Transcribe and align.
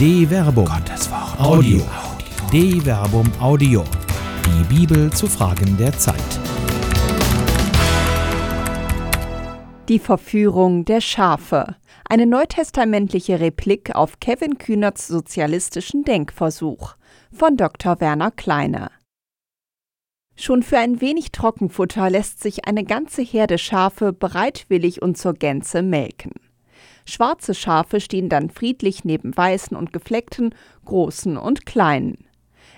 De 0.00 0.26
Verbum. 0.26 0.64
Gottes 0.64 1.10
Wort. 1.10 1.38
Audio. 1.38 1.82
De 2.50 2.80
Verbum 2.80 3.30
Audio. 3.38 3.84
Die 4.46 4.74
Bibel 4.74 5.12
zu 5.12 5.26
Fragen 5.26 5.76
der 5.76 5.92
Zeit. 5.92 6.16
Die 9.90 9.98
Verführung 9.98 10.86
der 10.86 11.02
Schafe. 11.02 11.76
Eine 12.08 12.24
neutestamentliche 12.24 13.40
Replik 13.40 13.94
auf 13.94 14.20
Kevin 14.20 14.56
Kühnerts 14.56 15.06
sozialistischen 15.06 16.02
Denkversuch 16.04 16.94
von 17.30 17.58
Dr. 17.58 18.00
Werner 18.00 18.30
Kleine. 18.30 18.90
Schon 20.34 20.62
für 20.62 20.78
ein 20.78 21.02
wenig 21.02 21.30
Trockenfutter 21.30 22.08
lässt 22.08 22.42
sich 22.42 22.64
eine 22.64 22.84
ganze 22.84 23.20
Herde 23.20 23.58
Schafe 23.58 24.14
bereitwillig 24.14 25.02
und 25.02 25.18
zur 25.18 25.34
Gänze 25.34 25.82
melken. 25.82 26.32
Schwarze 27.10 27.54
Schafe 27.54 28.00
stehen 28.00 28.28
dann 28.30 28.48
friedlich 28.48 29.04
neben 29.04 29.36
weißen 29.36 29.76
und 29.76 29.92
gefleckten, 29.92 30.54
großen 30.86 31.36
und 31.36 31.66
kleinen. 31.66 32.24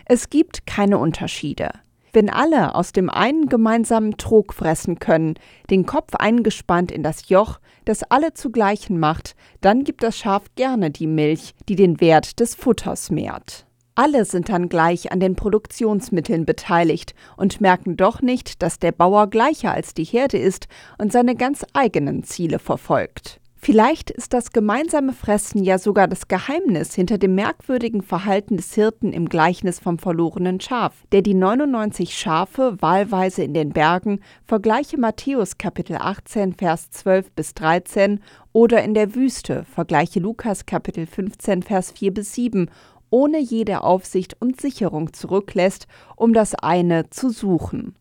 Es 0.06 0.30
gibt 0.30 0.66
keine 0.66 0.98
Unterschiede. 0.98 1.70
Wenn 2.14 2.28
alle 2.28 2.74
aus 2.74 2.92
dem 2.92 3.09
einen 3.09 3.46
gemeinsamen 3.46 4.18
Trog 4.18 4.52
fressen 4.52 4.98
können, 4.98 5.34
den 5.70 5.87
Kopf 5.87 6.14
eingespannt 6.14 6.92
in 6.92 7.02
das 7.02 7.28
Joch, 7.30 7.59
das 7.87 8.02
alle 8.02 8.34
zu 8.34 8.50
gleichen 8.50 8.98
macht, 8.98 9.34
dann 9.62 9.84
gibt 9.84 10.02
das 10.02 10.18
Schaf 10.18 10.42
gerne 10.54 10.90
die 10.90 11.06
Milch, 11.06 11.54
die 11.68 11.76
den 11.76 12.01
Wert 12.01 12.40
des 12.40 12.54
Futters 12.54 13.10
mehrt. 13.10 13.66
Alle 13.95 14.24
sind 14.24 14.48
dann 14.48 14.70
gleich 14.70 15.12
an 15.12 15.20
den 15.20 15.37
Produktionsmitteln 15.37 16.46
beteiligt 16.46 17.14
und 17.37 17.60
merken 17.60 17.96
doch 17.96 18.23
nicht, 18.23 18.62
dass 18.62 18.78
der 18.78 18.92
Bauer 18.92 19.28
gleicher 19.28 19.73
als 19.73 19.92
die 19.92 20.04
Herde 20.04 20.38
ist 20.38 20.66
und 20.96 21.12
seine 21.12 21.34
ganz 21.34 21.64
eigenen 21.74 22.24
Ziele 22.24 22.59
verfolgt. 22.59 23.41
Vielleicht 23.65 24.11
ist 24.11 24.33
das 24.33 24.51
gemeinsame 24.51 25.12
Fressen 25.12 25.62
ja 25.62 25.79
sogar 25.79 26.09
das 26.09 26.27
Geheimnis 26.27 26.96
hinter 26.96 27.16
dem 27.16 27.37
merkwürdigen 27.37 28.02
Verhalten 28.02 28.57
des 28.57 28.74
Hirten 28.74 29.13
im 29.13 29.29
Gleichnis 29.29 29.79
vom 29.79 30.01
verlorenen 30.01 30.60
Schaf, 30.60 31.04
der 31.13 31.23
die 31.23 31.35
99 31.35 32.19
Schafe 32.19 32.74
wahlweise 32.80 33.45
in 33.45 33.54
den 33.54 33.71
Bergen, 33.71 34.19
vergleiche 34.45 34.99
Matthäus 34.99 35.59
Kapitel 35.59 35.99
18 36.01 36.54
Vers 36.54 36.91
12 36.91 37.30
bis 37.30 37.54
13 37.54 38.19
oder 38.52 38.82
in 38.82 38.95
der 38.95 39.15
Wüste, 39.15 39.65
vergleiche 39.73 40.19
Lukas 40.19 40.66
Kapitel 40.66 41.07
15 41.07 41.63
Vers 41.63 41.93
4 41.93 42.15
bis 42.15 42.35
7 42.35 42.69
ohne 43.10 43.38
jede 43.38 43.85
Aufsicht 43.85 44.35
und 44.41 44.60
Sicherung 44.60 45.13
zurücklässt, 45.13 45.87
um 46.16 46.32
das 46.32 46.57
eine 46.57 47.10
zu 47.10 47.30
suchen. 47.30 47.95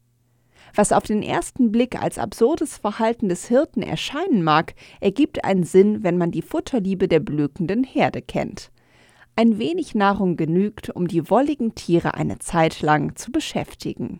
Was 0.76 0.92
auf 0.92 1.04
den 1.04 1.24
ersten 1.24 1.72
Blick 1.72 2.02
als 2.02 2.18
absurdes 2.18 2.78
Verhalten 2.78 3.30
des 3.30 3.48
Hirten 3.48 3.82
erscheinen 3.82 4.44
mag, 4.44 4.74
ergibt 5.00 5.44
einen 5.44 5.64
Sinn, 5.64 6.04
wenn 6.04 6.18
man 6.18 6.32
die 6.32 6.42
Futterliebe 6.42 7.08
der 7.08 7.20
blökenden 7.20 7.84
Herde 7.84 8.22
kennt. 8.22 8.72
Ein 9.36 9.60
wenig 9.60 9.96
Nahrung 9.96 10.36
genügt, 10.36 10.90
um 10.90 11.08
die 11.08 11.30
wolligen 11.30 11.74
Tiere 11.76 12.14
eine 12.14 12.40
Zeit 12.40 12.82
lang 12.82 13.16
zu 13.16 13.32
beschäftigen. 13.32 14.20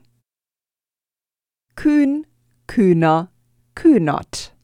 Kühn, 1.76 2.26
Kühner, 2.68 3.32
Kühnert. 3.76 4.56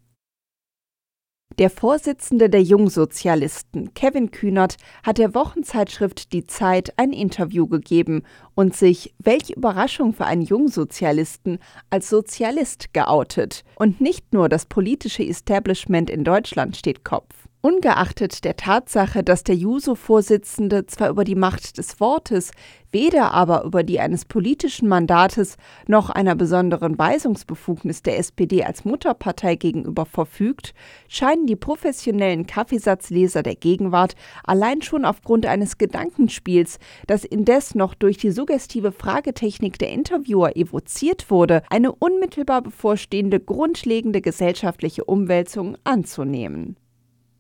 Der 1.60 1.72
Vorsitzende 1.72 2.52
der 2.52 2.62
Jungsozialisten, 2.62 3.92
Kevin 3.96 4.30
Kühnert, 4.30 4.78
hat 5.02 5.18
der 5.18 5.34
Wochenzeitschrift 5.34 6.32
Die 6.32 6.46
Zeit 6.46 6.94
ein 6.98 7.12
Interview 7.14 7.66
gegeben 7.66 8.22
und 8.54 8.76
sich, 8.76 9.16
welche 9.18 9.54
Überraschung 9.54 10.14
für 10.14 10.26
einen 10.26 10.44
Jungsozialisten, 10.44 11.58
als 11.90 12.12
Sozialist 12.12 12.94
geoutet. 12.94 13.64
Und 13.74 14.00
nicht 14.00 14.34
nur 14.34 14.50
das 14.50 14.68
politische 14.68 15.24
Establishment 15.24 16.12
in 16.12 16.24
Deutschland 16.24 16.78
steht 16.78 17.04
Kopf. 17.04 17.47
Ungeachtet 17.68 18.46
der 18.46 18.56
Tatsache, 18.56 19.26
dass 19.26 19.44
der 19.44 19.56
Juso-Vorsitzende 19.56 20.86
zwar 20.86 21.10
über 21.10 21.26
die 21.26 21.36
Macht 21.36 21.78
des 21.78 22.00
Wortes, 22.00 22.52
weder 22.94 23.34
aber 23.34 23.66
über 23.66 23.84
die 23.84 24.00
eines 24.00 24.24
politischen 24.24 24.88
Mandates 24.88 25.58
noch 25.86 26.10
einer 26.10 26.34
besonderen 26.36 26.98
Weisungsbefugnis 26.98 28.04
der 28.04 28.20
SPD 28.20 28.64
als 28.64 28.86
Mutterpartei 28.86 29.56
gegenüber 29.56 30.06
verfügt, 30.06 30.74
scheinen 31.10 31.46
die 31.46 31.58
professionellen 31.58 32.48
Kaffeesatzleser 32.48 33.44
der 33.44 33.56
Gegenwart 33.56 34.16
allein 34.46 34.82
schon 34.82 35.04
aufgrund 35.04 35.46
eines 35.46 35.78
Gedankenspiels, 35.78 36.80
das 37.06 37.26
indes 37.26 37.76
noch 37.76 37.96
durch 37.96 38.16
die 38.16 38.32
suggestive 38.32 38.94
Fragetechnik 38.94 39.78
der 39.78 39.92
Interviewer 39.92 40.56
evoziert 40.56 41.30
wurde, 41.30 41.64
eine 41.70 41.92
unmittelbar 41.92 42.62
bevorstehende 42.62 43.42
grundlegende 43.42 44.22
gesellschaftliche 44.22 45.04
Umwälzung 45.04 45.76
anzunehmen. 45.84 46.78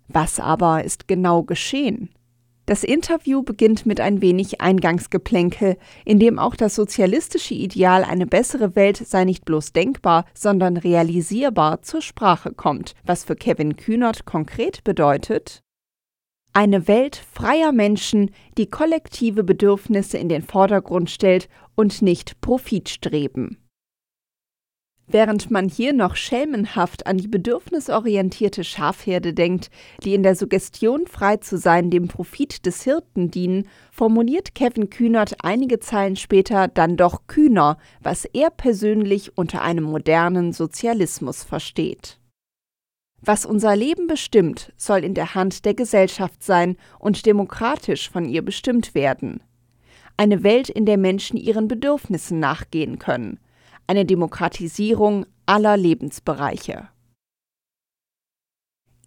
Was 0.07 0.39
aber 0.39 0.83
ist 0.83 1.07
genau 1.07 1.43
geschehen? 1.43 2.09
Das 2.65 2.83
Interview 2.83 3.43
beginnt 3.43 3.85
mit 3.85 4.01
ein 4.01 4.21
wenig 4.21 4.59
Eingangsgeplänkel, 4.59 5.77
in 6.03 6.19
dem 6.19 6.37
auch 6.37 6.55
das 6.55 6.75
sozialistische 6.75 7.53
Ideal, 7.53 8.03
eine 8.03 8.27
bessere 8.27 8.75
Welt 8.75 8.97
sei 8.97 9.23
nicht 9.23 9.45
bloß 9.45 9.71
denkbar, 9.71 10.25
sondern 10.33 10.75
realisierbar 10.75 11.81
zur 11.81 12.01
Sprache 12.01 12.51
kommt, 12.51 12.93
was 13.05 13.23
für 13.23 13.35
Kevin 13.35 13.77
Kühnert 13.77 14.25
konkret 14.25 14.83
bedeutet, 14.83 15.61
eine 16.57 16.87
Welt 16.87 17.15
freier 17.15 17.71
Menschen, 17.71 18.31
die 18.57 18.65
kollektive 18.65 19.43
Bedürfnisse 19.43 20.17
in 20.17 20.27
den 20.27 20.41
Vordergrund 20.41 21.11
stellt 21.11 21.49
und 21.75 22.01
nicht 22.01 22.41
Profit 22.41 22.89
streben. 22.89 23.59
Während 25.09 25.49
man 25.49 25.69
hier 25.69 25.93
noch 25.93 26.17
schelmenhaft 26.17 27.07
an 27.07 27.17
die 27.17 27.29
bedürfnisorientierte 27.29 28.65
Schafherde 28.65 29.33
denkt, 29.33 29.69
die 30.03 30.13
in 30.13 30.21
der 30.21 30.35
Suggestion 30.35 31.07
frei 31.07 31.37
zu 31.37 31.57
sein 31.57 31.89
dem 31.89 32.09
Profit 32.09 32.65
des 32.65 32.83
Hirten 32.83 33.31
dienen, 33.31 33.69
formuliert 33.89 34.53
Kevin 34.53 34.89
Kühnert 34.89 35.35
einige 35.43 35.79
Zeilen 35.79 36.17
später 36.17 36.67
dann 36.67 36.97
doch 36.97 37.25
kühner, 37.25 37.77
was 38.01 38.25
er 38.25 38.49
persönlich 38.49 39.37
unter 39.37 39.61
einem 39.61 39.85
modernen 39.85 40.51
Sozialismus 40.51 41.45
versteht. 41.45 42.19
Was 43.21 43.45
unser 43.45 43.77
Leben 43.77 44.07
bestimmt, 44.07 44.73
soll 44.75 45.05
in 45.05 45.13
der 45.13 45.35
Hand 45.35 45.63
der 45.63 45.73
Gesellschaft 45.73 46.43
sein 46.43 46.75
und 46.99 47.25
demokratisch 47.25 48.09
von 48.09 48.25
ihr 48.25 48.41
bestimmt 48.41 48.93
werden. 48.93 49.41
Eine 50.17 50.43
Welt, 50.43 50.67
in 50.67 50.85
der 50.85 50.97
Menschen 50.97 51.37
ihren 51.37 51.69
Bedürfnissen 51.69 52.41
nachgehen 52.41 52.99
können– 52.99 53.39
eine 53.87 54.05
Demokratisierung 54.05 55.25
aller 55.45 55.77
Lebensbereiche. 55.77 56.89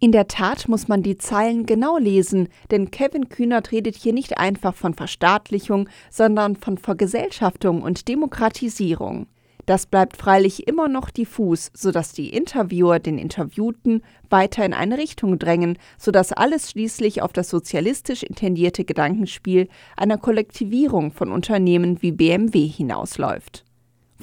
In 0.03 0.11
der 0.11 0.27
Tat 0.27 0.67
muss 0.67 0.87
man 0.87 1.03
die 1.03 1.19
Zeilen 1.19 1.67
genau 1.67 1.99
lesen, 1.99 2.49
denn 2.71 2.89
Kevin 2.89 3.29
Kühnert 3.29 3.71
redet 3.71 3.95
hier 3.95 4.13
nicht 4.13 4.39
einfach 4.39 4.73
von 4.73 4.95
Verstaatlichung, 4.95 5.87
sondern 6.09 6.55
von 6.55 6.79
Vergesellschaftung 6.79 7.83
und 7.83 8.07
Demokratisierung. 8.07 9.27
Das 9.67 9.85
bleibt 9.85 10.17
freilich 10.17 10.67
immer 10.67 10.87
noch 10.87 11.11
diffus, 11.11 11.69
sodass 11.75 12.13
die 12.13 12.29
Interviewer 12.29 12.97
den 12.97 13.19
Interviewten 13.19 14.01
weiter 14.27 14.65
in 14.65 14.73
eine 14.73 14.97
Richtung 14.97 15.37
drängen, 15.37 15.77
sodass 15.99 16.33
alles 16.33 16.71
schließlich 16.71 17.21
auf 17.21 17.31
das 17.31 17.49
sozialistisch 17.49 18.23
intendierte 18.23 18.85
Gedankenspiel 18.85 19.67
einer 19.95 20.17
Kollektivierung 20.17 21.11
von 21.11 21.31
Unternehmen 21.31 22.01
wie 22.01 22.11
BMW 22.11 22.65
hinausläuft. 22.65 23.65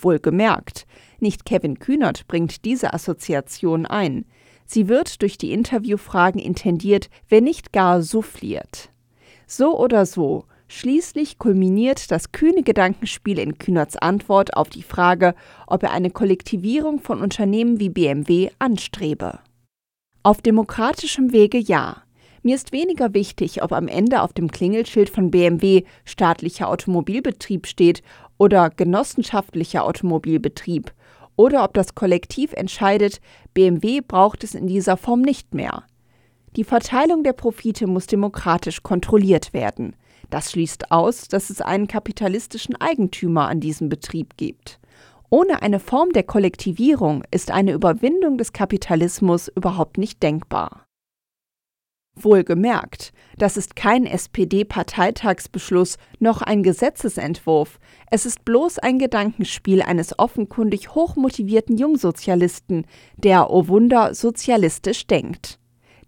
Wohlgemerkt, 0.03 0.87
nicht 1.21 1.45
Kevin 1.45 1.79
Kühnert 1.79 2.29
bringt 2.29 2.65
diese 2.65 2.93
Assoziation 2.95 3.87
ein. 3.87 4.25
Sie 4.67 4.89
wird 4.89 5.23
durch 5.23 5.39
die 5.39 5.53
Interviewfragen 5.53 6.41
intendiert, 6.41 7.09
wenn 7.29 7.45
nicht 7.45 7.73
gar 7.73 8.03
souffliert. 8.03 8.91
So 9.47 9.79
oder 9.79 10.05
so, 10.05 10.45
schließlich 10.69 11.39
kulminiert 11.39 12.11
das 12.11 12.33
kühne 12.33 12.63
Gedankenspiel 12.63 13.39
in 13.39 13.57
Kühnerts 13.59 13.97
Antwort 13.97 14.57
auf 14.57 14.69
die 14.69 14.83
Frage, 14.83 15.35
ob 15.67 15.83
er 15.83 15.93
eine 15.93 16.11
Kollektivierung 16.11 17.01
von 17.01 17.23
Unternehmen 17.23 17.81
wie 17.81 17.89
BMW 17.89 18.51
anstrebe. 18.59 19.39
Auf 20.23 20.43
demokratischem 20.43 21.33
Wege 21.33 21.59
ja. 21.59 22.03
Mir 22.49 22.55
ist 22.55 22.73
weniger 22.73 23.13
wichtig, 23.13 23.63
ob 23.63 23.73
am 23.73 23.89
Ende 23.89 24.23
auf 24.23 24.33
dem 24.33 24.51
Klingelschild 24.51 25.11
von 25.11 25.31
BMW 25.31 25.83
staatlicher 26.07 26.71
Automobilbetrieb 26.71 27.67
steht 27.67 28.03
oder 28.39 28.71
genossenschaftlicher 28.71 29.85
Automobilbetrieb 29.85 30.95
oder 31.37 31.63
ob 31.63 31.75
das 31.75 31.95
Kollektiv 31.95 32.55
entscheidet, 32.55 33.21
BMW 33.53 34.01
braucht 34.01 34.45
es 34.45 34.55
in 34.55 34.67
dieser 34.67 34.97
Form 34.97 35.21
nicht 35.21 35.53
mehr. 35.53 35.83
Die 36.57 36.65
Verteilung 36.65 37.23
der 37.23 37.35
Profite 37.35 37.87
muss 37.87 38.07
demokratisch 38.07 38.83
kontrolliert 38.83 39.53
werden. 39.53 39.95
Das 40.31 40.51
schließt 40.51 40.91
aus, 40.91 41.29
dass 41.29 41.51
es 41.51 41.61
einen 41.61 41.87
kapitalistischen 41.87 42.77
Eigentümer 42.77 43.47
an 43.47 43.61
diesem 43.61 43.91
Betrieb 43.91 44.39
gibt. 44.39 44.81
Ohne 45.29 45.61
eine 45.61 45.81
Form 45.81 46.15
der 46.15 46.23
Kollektivierung 46.23 47.25
ist 47.31 47.51
eine 47.51 47.73
Überwindung 47.73 48.39
des 48.39 48.55
Kapitalismus 48.55 49.49
überhaupt 49.49 49.99
nicht 49.99 50.23
denkbar. 50.23 50.88
Wohlgemerkt, 52.25 53.13
das 53.37 53.57
ist 53.57 53.77
kein 53.77 54.05
SPD-Parteitagsbeschluss 54.05 55.97
noch 56.19 56.43
ein 56.43 56.63
Gesetzesentwurf. 56.63 57.79
Es 58.11 58.27
ist 58.27 58.45
bloß 58.45 58.79
ein 58.81 58.99
Gedankenspiel 58.99 59.83
eines 59.83 60.19
offenkundig 60.19 60.95
hochmotivierten 60.95 61.77
Jungsozialisten, 61.77 62.85
der, 63.17 63.51
oh 63.51 63.69
Wunder, 63.69 64.15
sozialistisch 64.15 65.07
denkt. 65.07 65.59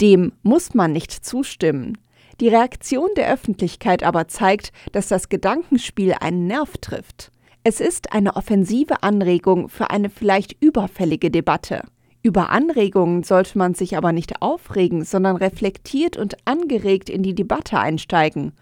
Dem 0.00 0.32
muss 0.42 0.74
man 0.74 0.92
nicht 0.92 1.12
zustimmen. 1.12 1.98
Die 2.40 2.48
Reaktion 2.48 3.10
der 3.16 3.32
Öffentlichkeit 3.32 4.02
aber 4.02 4.26
zeigt, 4.26 4.72
dass 4.92 5.08
das 5.08 5.28
Gedankenspiel 5.28 6.14
einen 6.18 6.46
Nerv 6.46 6.78
trifft. 6.78 7.30
Es 7.62 7.80
ist 7.80 8.12
eine 8.12 8.36
offensive 8.36 9.02
Anregung 9.02 9.68
für 9.68 9.90
eine 9.90 10.08
vielleicht 10.08 10.56
überfällige 10.62 11.30
Debatte. 11.30 11.82
Über 12.22 12.50
Anregungen 12.50 13.22
sollte 13.22 13.56
man 13.56 13.74
sich 13.74 13.96
aber 13.96 14.12
nicht 14.12 14.42
aufregen, 14.42 15.04
sondern 15.04 15.36
reflektiert 15.36 16.16
und 16.16 16.36
angeregt 16.44 17.08
in 17.08 17.22
die 17.22 17.34
Debatte 17.34 17.78
einsteigen. 17.78 18.52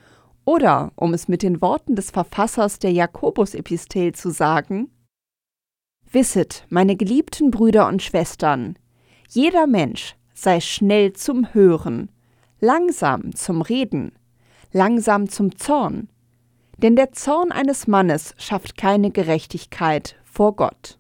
Oder, 0.45 0.93
um 0.95 1.13
es 1.13 1.29
mit 1.29 1.43
den 1.43 1.61
Worten 1.61 1.97
des 1.97 2.11
Verfassers 2.11 2.79
der 2.79 2.93
Jakobus-Epistel 2.93 4.15
zu 4.15 4.31
sagen, 4.31 4.91
Wisset, 6.11 6.65
meine 6.71 6.97
geliebten 6.97 7.51
Brüder 7.51 7.87
und 7.87 8.03
Schwestern, 8.03 8.79
jeder 9.29 9.67
Mensch 9.67 10.17
sei 10.33 10.61
schnell 10.61 11.13
zum 11.13 11.53
Hören, 11.53 12.11
langsam 12.61 13.35
zum 13.35 13.61
Reden, 13.61 14.13
langsam 14.73 15.29
zum 15.29 15.57
Zorn, 15.57 16.09
denn 16.79 16.97
der 16.97 17.13
Zorn 17.13 17.53
eines 17.53 17.87
Mannes 17.89 18.35
schafft 18.39 18.79
keine 18.79 19.11
Gerechtigkeit 19.11 20.17
vor 20.25 20.57
Gott. 20.57 20.98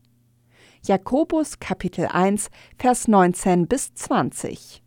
Jakobus 0.87 1.59
Kapitel 1.59 2.07
1 2.07 2.51
Vers 2.79 3.09
19 3.09 3.67
bis 3.67 3.95
20 3.95 4.83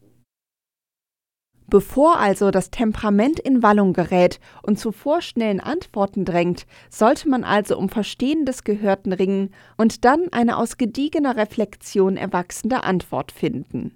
Bevor 1.67 2.17
also 2.17 2.49
das 2.49 2.71
Temperament 2.71 3.39
in 3.39 3.61
Wallung 3.61 3.93
gerät 3.93 4.39
und 4.63 4.79
zu 4.79 4.91
vorschnellen 4.91 5.59
Antworten 5.59 6.25
drängt, 6.25 6.65
sollte 6.89 7.29
man 7.29 7.43
also 7.43 7.77
um 7.77 7.89
Verstehen 7.89 8.45
des 8.45 8.63
Gehörten 8.63 9.13
ringen 9.13 9.53
und 9.77 10.05
dann 10.05 10.27
eine 10.31 10.57
aus 10.57 10.77
gediegener 10.77 11.35
Reflexion 11.35 12.17
erwachsende 12.17 12.83
Antwort 12.83 13.31
finden. 13.31 13.95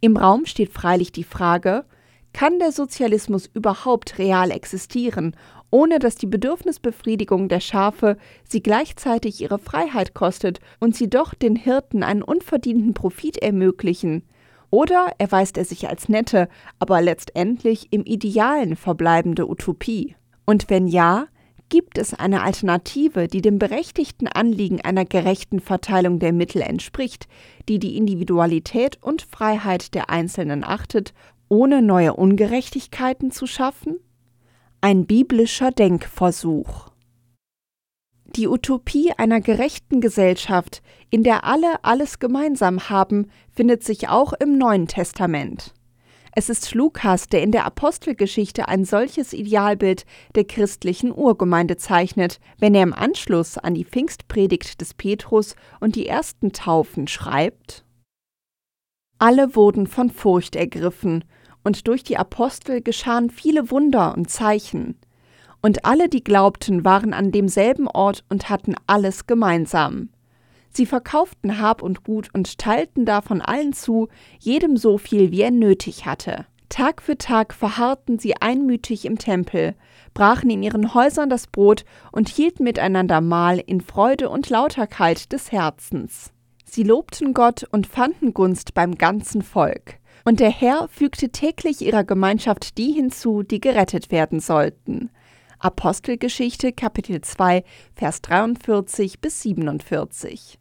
Im 0.00 0.16
Raum 0.16 0.46
steht 0.46 0.72
freilich 0.72 1.12
die 1.12 1.24
Frage, 1.24 1.84
kann 2.32 2.58
der 2.58 2.70
Sozialismus 2.70 3.48
überhaupt 3.52 4.18
real 4.18 4.50
existieren, 4.50 5.34
ohne 5.70 5.98
dass 5.98 6.16
die 6.16 6.26
Bedürfnisbefriedigung 6.26 7.48
der 7.48 7.60
Schafe 7.60 8.16
sie 8.48 8.62
gleichzeitig 8.62 9.40
ihre 9.40 9.58
Freiheit 9.58 10.14
kostet 10.14 10.60
und 10.80 10.94
sie 10.94 11.10
doch 11.10 11.34
den 11.34 11.56
Hirten 11.56 12.02
einen 12.02 12.22
unverdienten 12.22 12.94
Profit 12.94 13.38
ermöglichen? 13.38 14.22
Oder 14.70 15.12
erweist 15.18 15.58
er 15.58 15.64
sich 15.64 15.88
als 15.88 16.08
nette, 16.08 16.48
aber 16.78 17.00
letztendlich 17.00 17.88
im 17.92 18.04
Idealen 18.04 18.76
verbleibende 18.76 19.48
Utopie? 19.48 20.16
Und 20.44 20.70
wenn 20.70 20.86
ja, 20.86 21.26
gibt 21.68 21.98
es 21.98 22.14
eine 22.14 22.42
Alternative, 22.42 23.28
die 23.28 23.42
dem 23.42 23.58
berechtigten 23.58 24.28
Anliegen 24.28 24.80
einer 24.80 25.04
gerechten 25.04 25.60
Verteilung 25.60 26.18
der 26.18 26.32
Mittel 26.32 26.62
entspricht, 26.62 27.26
die 27.68 27.78
die 27.78 27.96
Individualität 27.96 28.98
und 29.02 29.22
Freiheit 29.22 29.94
der 29.94 30.10
Einzelnen 30.10 30.64
achtet 30.64 31.12
ohne 31.48 31.82
neue 31.82 32.14
Ungerechtigkeiten 32.14 33.30
zu 33.30 33.46
schaffen? 33.46 33.98
Ein 34.80 35.06
biblischer 35.06 35.70
Denkversuch. 35.70 36.90
Die 38.26 38.46
Utopie 38.46 39.12
einer 39.16 39.40
gerechten 39.40 40.00
Gesellschaft, 40.00 40.82
in 41.10 41.22
der 41.22 41.44
alle 41.44 41.82
alles 41.82 42.18
gemeinsam 42.18 42.88
haben, 42.90 43.30
findet 43.50 43.82
sich 43.82 44.08
auch 44.08 44.32
im 44.34 44.58
Neuen 44.58 44.86
Testament. 44.86 45.72
Es 46.32 46.50
ist 46.50 46.74
Lukas, 46.74 47.26
der 47.28 47.42
in 47.42 47.52
der 47.52 47.64
Apostelgeschichte 47.64 48.68
ein 48.68 48.84
solches 48.84 49.32
Idealbild 49.32 50.04
der 50.34 50.44
christlichen 50.44 51.10
Urgemeinde 51.10 51.78
zeichnet, 51.78 52.38
wenn 52.58 52.74
er 52.74 52.82
im 52.82 52.92
Anschluss 52.92 53.56
an 53.56 53.74
die 53.74 53.86
Pfingstpredigt 53.86 54.80
des 54.80 54.92
Petrus 54.92 55.56
und 55.80 55.96
die 55.96 56.06
ersten 56.06 56.52
Taufen 56.52 57.08
schreibt 57.08 57.86
alle 59.18 59.56
wurden 59.56 59.86
von 59.86 60.10
Furcht 60.10 60.56
ergriffen, 60.56 61.24
und 61.66 61.88
durch 61.88 62.04
die 62.04 62.16
Apostel 62.16 62.80
geschahen 62.80 63.28
viele 63.28 63.70
Wunder 63.72 64.14
und 64.16 64.30
Zeichen. 64.30 64.96
Und 65.60 65.84
alle, 65.84 66.08
die 66.08 66.22
glaubten, 66.22 66.84
waren 66.84 67.12
an 67.12 67.32
demselben 67.32 67.88
Ort 67.88 68.24
und 68.28 68.48
hatten 68.48 68.76
alles 68.86 69.26
gemeinsam. 69.26 70.10
Sie 70.70 70.86
verkauften 70.86 71.60
Hab 71.60 71.82
und 71.82 72.04
Gut 72.04 72.30
und 72.32 72.58
teilten 72.58 73.04
davon 73.04 73.42
allen 73.42 73.72
zu, 73.72 74.08
jedem 74.38 74.76
so 74.76 74.96
viel, 74.96 75.32
wie 75.32 75.40
er 75.40 75.50
nötig 75.50 76.06
hatte. 76.06 76.46
Tag 76.68 77.02
für 77.02 77.18
Tag 77.18 77.52
verharrten 77.52 78.18
sie 78.18 78.36
einmütig 78.36 79.04
im 79.04 79.18
Tempel, 79.18 79.74
brachen 80.14 80.50
in 80.50 80.62
ihren 80.62 80.94
Häusern 80.94 81.30
das 81.30 81.48
Brot 81.48 81.84
und 82.12 82.28
hielten 82.28 82.62
miteinander 82.62 83.20
Mahl 83.20 83.58
in 83.58 83.80
Freude 83.80 84.28
und 84.28 84.50
Lauterkeit 84.50 85.32
des 85.32 85.50
Herzens. 85.50 86.32
Sie 86.64 86.84
lobten 86.84 87.34
Gott 87.34 87.64
und 87.70 87.86
fanden 87.86 88.34
Gunst 88.34 88.74
beim 88.74 88.96
ganzen 88.96 89.42
Volk. 89.42 89.98
Und 90.26 90.40
der 90.40 90.50
Herr 90.50 90.88
fügte 90.88 91.28
täglich 91.28 91.82
ihrer 91.82 92.02
Gemeinschaft 92.02 92.78
die 92.78 92.90
hinzu, 92.90 93.44
die 93.44 93.60
gerettet 93.60 94.10
werden 94.10 94.40
sollten. 94.40 95.10
Apostelgeschichte 95.60 96.72
Kapitel 96.72 97.20
2 97.20 97.62
Vers 97.94 98.22
43 98.22 99.20
bis 99.20 99.42
47 99.42 100.58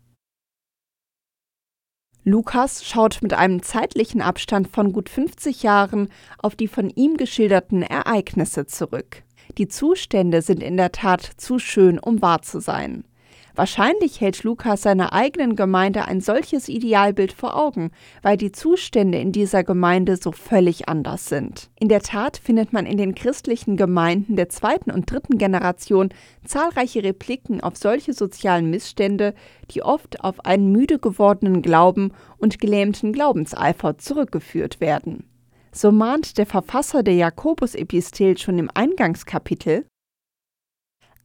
Lukas 2.23 2.85
schaut 2.85 3.23
mit 3.23 3.33
einem 3.33 3.63
zeitlichen 3.63 4.21
Abstand 4.21 4.67
von 4.67 4.93
gut 4.93 5.09
50 5.09 5.63
Jahren 5.63 6.09
auf 6.37 6.55
die 6.55 6.67
von 6.67 6.91
ihm 6.91 7.17
geschilderten 7.17 7.81
Ereignisse 7.81 8.67
zurück. 8.67 9.23
Die 9.57 9.67
Zustände 9.67 10.43
sind 10.43 10.61
in 10.61 10.77
der 10.77 10.91
Tat 10.91 11.23
zu 11.37 11.57
schön, 11.57 11.97
um 11.97 12.21
wahr 12.21 12.43
zu 12.43 12.59
sein. 12.59 13.03
Wahrscheinlich 13.55 14.19
hält 14.19 14.43
Lukas 14.43 14.81
seiner 14.81 15.13
eigenen 15.13 15.55
Gemeinde 15.55 16.05
ein 16.05 16.19
solches 16.19 16.67
Idealbild 16.67 17.31
vor 17.31 17.57
Augen, 17.57 17.91
weil 18.21 18.35
die 18.35 18.51
Zustände 18.51 19.17
in 19.17 19.31
dieser 19.31 19.63
Gemeinde 19.63 20.17
so 20.17 20.33
völlig 20.33 20.89
anders 20.89 21.29
sind. 21.29 21.69
In 21.79 21.87
der 21.87 22.01
Tat 22.01 22.35
findet 22.35 22.73
man 22.73 22.85
in 22.85 22.97
den 22.97 23.15
christlichen 23.15 23.77
Gemeinden 23.77 24.35
der 24.35 24.49
zweiten 24.49 24.91
und 24.91 25.09
dritten 25.09 25.37
Generation 25.37 26.09
zahlreiche 26.43 27.01
Repliken 27.01 27.61
auf 27.61 27.77
solche 27.77 28.11
sozialen 28.11 28.69
Missstände, 28.69 29.33
die 29.71 29.83
oft 29.83 30.21
auf 30.21 30.43
einen 30.45 30.73
müde 30.73 30.99
gewordenen 30.99 31.61
Glauben 31.61 32.11
und 32.37 32.59
gelähmten 32.59 33.13
Glaubenseifer 33.13 33.97
zurückgeführt 33.97 34.81
werden. 34.81 35.29
So 35.71 35.93
mahnt 35.93 36.37
der 36.37 36.45
Verfasser 36.45 37.03
der 37.03 37.15
Jakobus-Epistel 37.15 38.37
schon 38.37 38.59
im 38.59 38.69
Eingangskapitel 38.73 39.85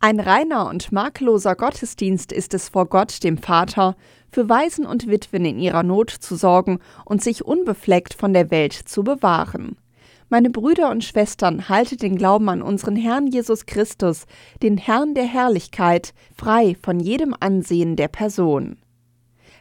ein 0.02 0.19
reiner 0.19 0.67
und 0.67 0.93
makelloser 0.93 1.55
Gottesdienst 1.55 2.32
ist 2.32 2.55
es 2.55 2.70
vor 2.70 2.87
Gott, 2.87 3.23
dem 3.23 3.37
Vater, 3.37 3.97
für 4.32 4.49
Waisen 4.49 4.87
und 4.87 5.08
Witwen 5.08 5.44
in 5.44 5.58
ihrer 5.58 5.82
Not 5.82 6.11
zu 6.11 6.37
sorgen 6.37 6.79
und 7.05 7.23
sich 7.23 7.44
unbefleckt 7.44 8.14
von 8.14 8.32
der 8.32 8.50
Welt 8.50 8.73
zu 8.73 9.05
bewahren. 9.05 9.77
Meine 10.31 10.48
Brüder 10.48 10.91
und 10.91 11.05
Schwestern, 11.05 11.69
haltet 11.69 12.01
den 12.01 12.17
Glauben 12.17 12.48
an 12.48 12.63
unseren 12.63 12.96
Herrn 12.96 13.27
Jesus 13.27 13.67
Christus, 13.67 14.27
den 14.63 14.79
Herrn 14.79 15.15
der 15.15 15.27
Herrlichkeit, 15.27 16.15
frei 16.34 16.77
von 16.81 16.98
jedem 16.98 17.34
Ansehen 17.39 17.96
der 17.96 18.08
Person. 18.08 18.79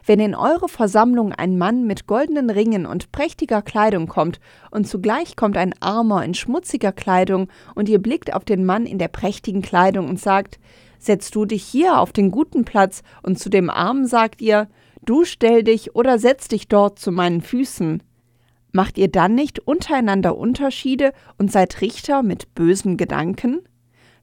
Wenn 0.09 0.19
in 0.19 0.33
eure 0.33 0.67
Versammlung 0.67 1.33
ein 1.33 1.59
Mann 1.59 1.85
mit 1.85 2.07
goldenen 2.07 2.49
Ringen 2.49 2.87
und 2.87 3.11
prächtiger 3.11 3.61
Kleidung 3.61 4.07
kommt, 4.07 4.39
und 4.71 4.87
zugleich 4.87 5.35
kommt 5.35 5.55
ein 5.55 5.75
Armer 5.81 6.25
in 6.25 6.33
schmutziger 6.33 6.91
Kleidung, 6.91 7.47
und 7.75 7.87
ihr 7.89 7.99
blickt 7.99 8.33
auf 8.33 8.43
den 8.43 8.65
Mann 8.65 8.87
in 8.87 8.97
der 8.97 9.09
prächtigen 9.09 9.61
Kleidung 9.61 10.09
und 10.09 10.19
sagt, 10.19 10.57
Setzt 10.97 11.35
du 11.35 11.45
dich 11.45 11.63
hier 11.63 11.99
auf 11.99 12.11
den 12.11 12.31
guten 12.31 12.65
Platz, 12.65 13.03
und 13.21 13.37
zu 13.37 13.51
dem 13.51 13.69
Armen 13.69 14.07
sagt 14.07 14.41
ihr, 14.41 14.67
Du 15.05 15.25
stell 15.25 15.63
dich 15.63 15.95
oder 15.95 16.17
setz 16.17 16.47
dich 16.47 16.67
dort 16.67 16.97
zu 16.97 17.11
meinen 17.11 17.41
Füßen. 17.41 18.01
Macht 18.71 18.97
ihr 18.97 19.09
dann 19.09 19.35
nicht 19.35 19.59
untereinander 19.59 20.35
Unterschiede 20.35 21.13
und 21.37 21.51
seid 21.51 21.81
Richter 21.81 22.23
mit 22.23 22.55
bösen 22.55 22.97
Gedanken? 22.97 23.59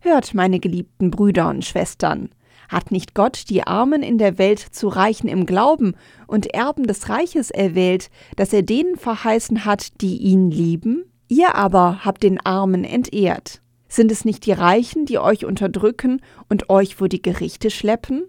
Hört, 0.00 0.34
meine 0.34 0.58
geliebten 0.58 1.12
Brüder 1.12 1.48
und 1.48 1.64
Schwestern, 1.64 2.30
hat 2.68 2.90
nicht 2.90 3.14
Gott 3.14 3.44
die 3.48 3.66
Armen 3.66 4.02
in 4.02 4.18
der 4.18 4.38
Welt 4.38 4.58
zu 4.58 4.88
Reichen 4.88 5.28
im 5.28 5.46
Glauben 5.46 5.94
und 6.26 6.52
Erben 6.54 6.86
des 6.86 7.08
Reiches 7.08 7.50
erwählt, 7.50 8.10
dass 8.36 8.52
er 8.52 8.62
denen 8.62 8.96
verheißen 8.96 9.64
hat, 9.64 10.00
die 10.00 10.18
ihn 10.18 10.50
lieben? 10.50 11.04
Ihr 11.28 11.54
aber 11.54 12.04
habt 12.04 12.22
den 12.22 12.44
Armen 12.44 12.84
entehrt. 12.84 13.60
Sind 13.88 14.10
es 14.10 14.24
nicht 14.24 14.46
die 14.46 14.52
Reichen, 14.52 15.06
die 15.06 15.18
euch 15.18 15.44
unterdrücken 15.44 16.20
und 16.48 16.70
euch 16.70 16.96
vor 16.96 17.08
die 17.08 17.22
Gerichte 17.22 17.70
schleppen? 17.70 18.26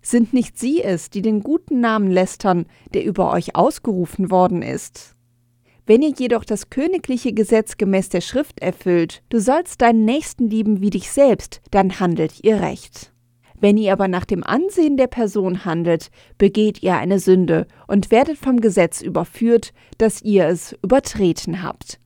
Sind 0.00 0.32
nicht 0.32 0.58
sie 0.58 0.82
es, 0.82 1.10
die 1.10 1.22
den 1.22 1.42
guten 1.42 1.80
Namen 1.80 2.10
lästern, 2.10 2.66
der 2.94 3.04
über 3.04 3.32
euch 3.32 3.56
ausgerufen 3.56 4.30
worden 4.30 4.62
ist? 4.62 5.14
Wenn 5.86 6.02
ihr 6.02 6.12
jedoch 6.16 6.44
das 6.44 6.68
königliche 6.68 7.32
Gesetz 7.32 7.78
gemäß 7.78 8.10
der 8.10 8.20
Schrift 8.20 8.60
erfüllt, 8.60 9.22
du 9.30 9.40
sollst 9.40 9.80
deinen 9.80 10.04
Nächsten 10.04 10.48
lieben 10.48 10.82
wie 10.82 10.90
dich 10.90 11.10
selbst, 11.10 11.62
dann 11.70 11.98
handelt 11.98 12.44
ihr 12.44 12.60
recht. 12.60 13.12
Wenn 13.60 13.76
ihr 13.76 13.92
aber 13.92 14.06
nach 14.06 14.24
dem 14.24 14.44
Ansehen 14.44 14.96
der 14.96 15.08
Person 15.08 15.64
handelt, 15.64 16.10
begeht 16.38 16.82
ihr 16.82 16.96
eine 16.96 17.18
Sünde 17.18 17.66
und 17.86 18.10
werdet 18.10 18.38
vom 18.38 18.60
Gesetz 18.60 19.00
überführt, 19.00 19.72
dass 19.98 20.22
ihr 20.22 20.46
es 20.46 20.76
übertreten 20.82 21.62
habt. 21.62 21.98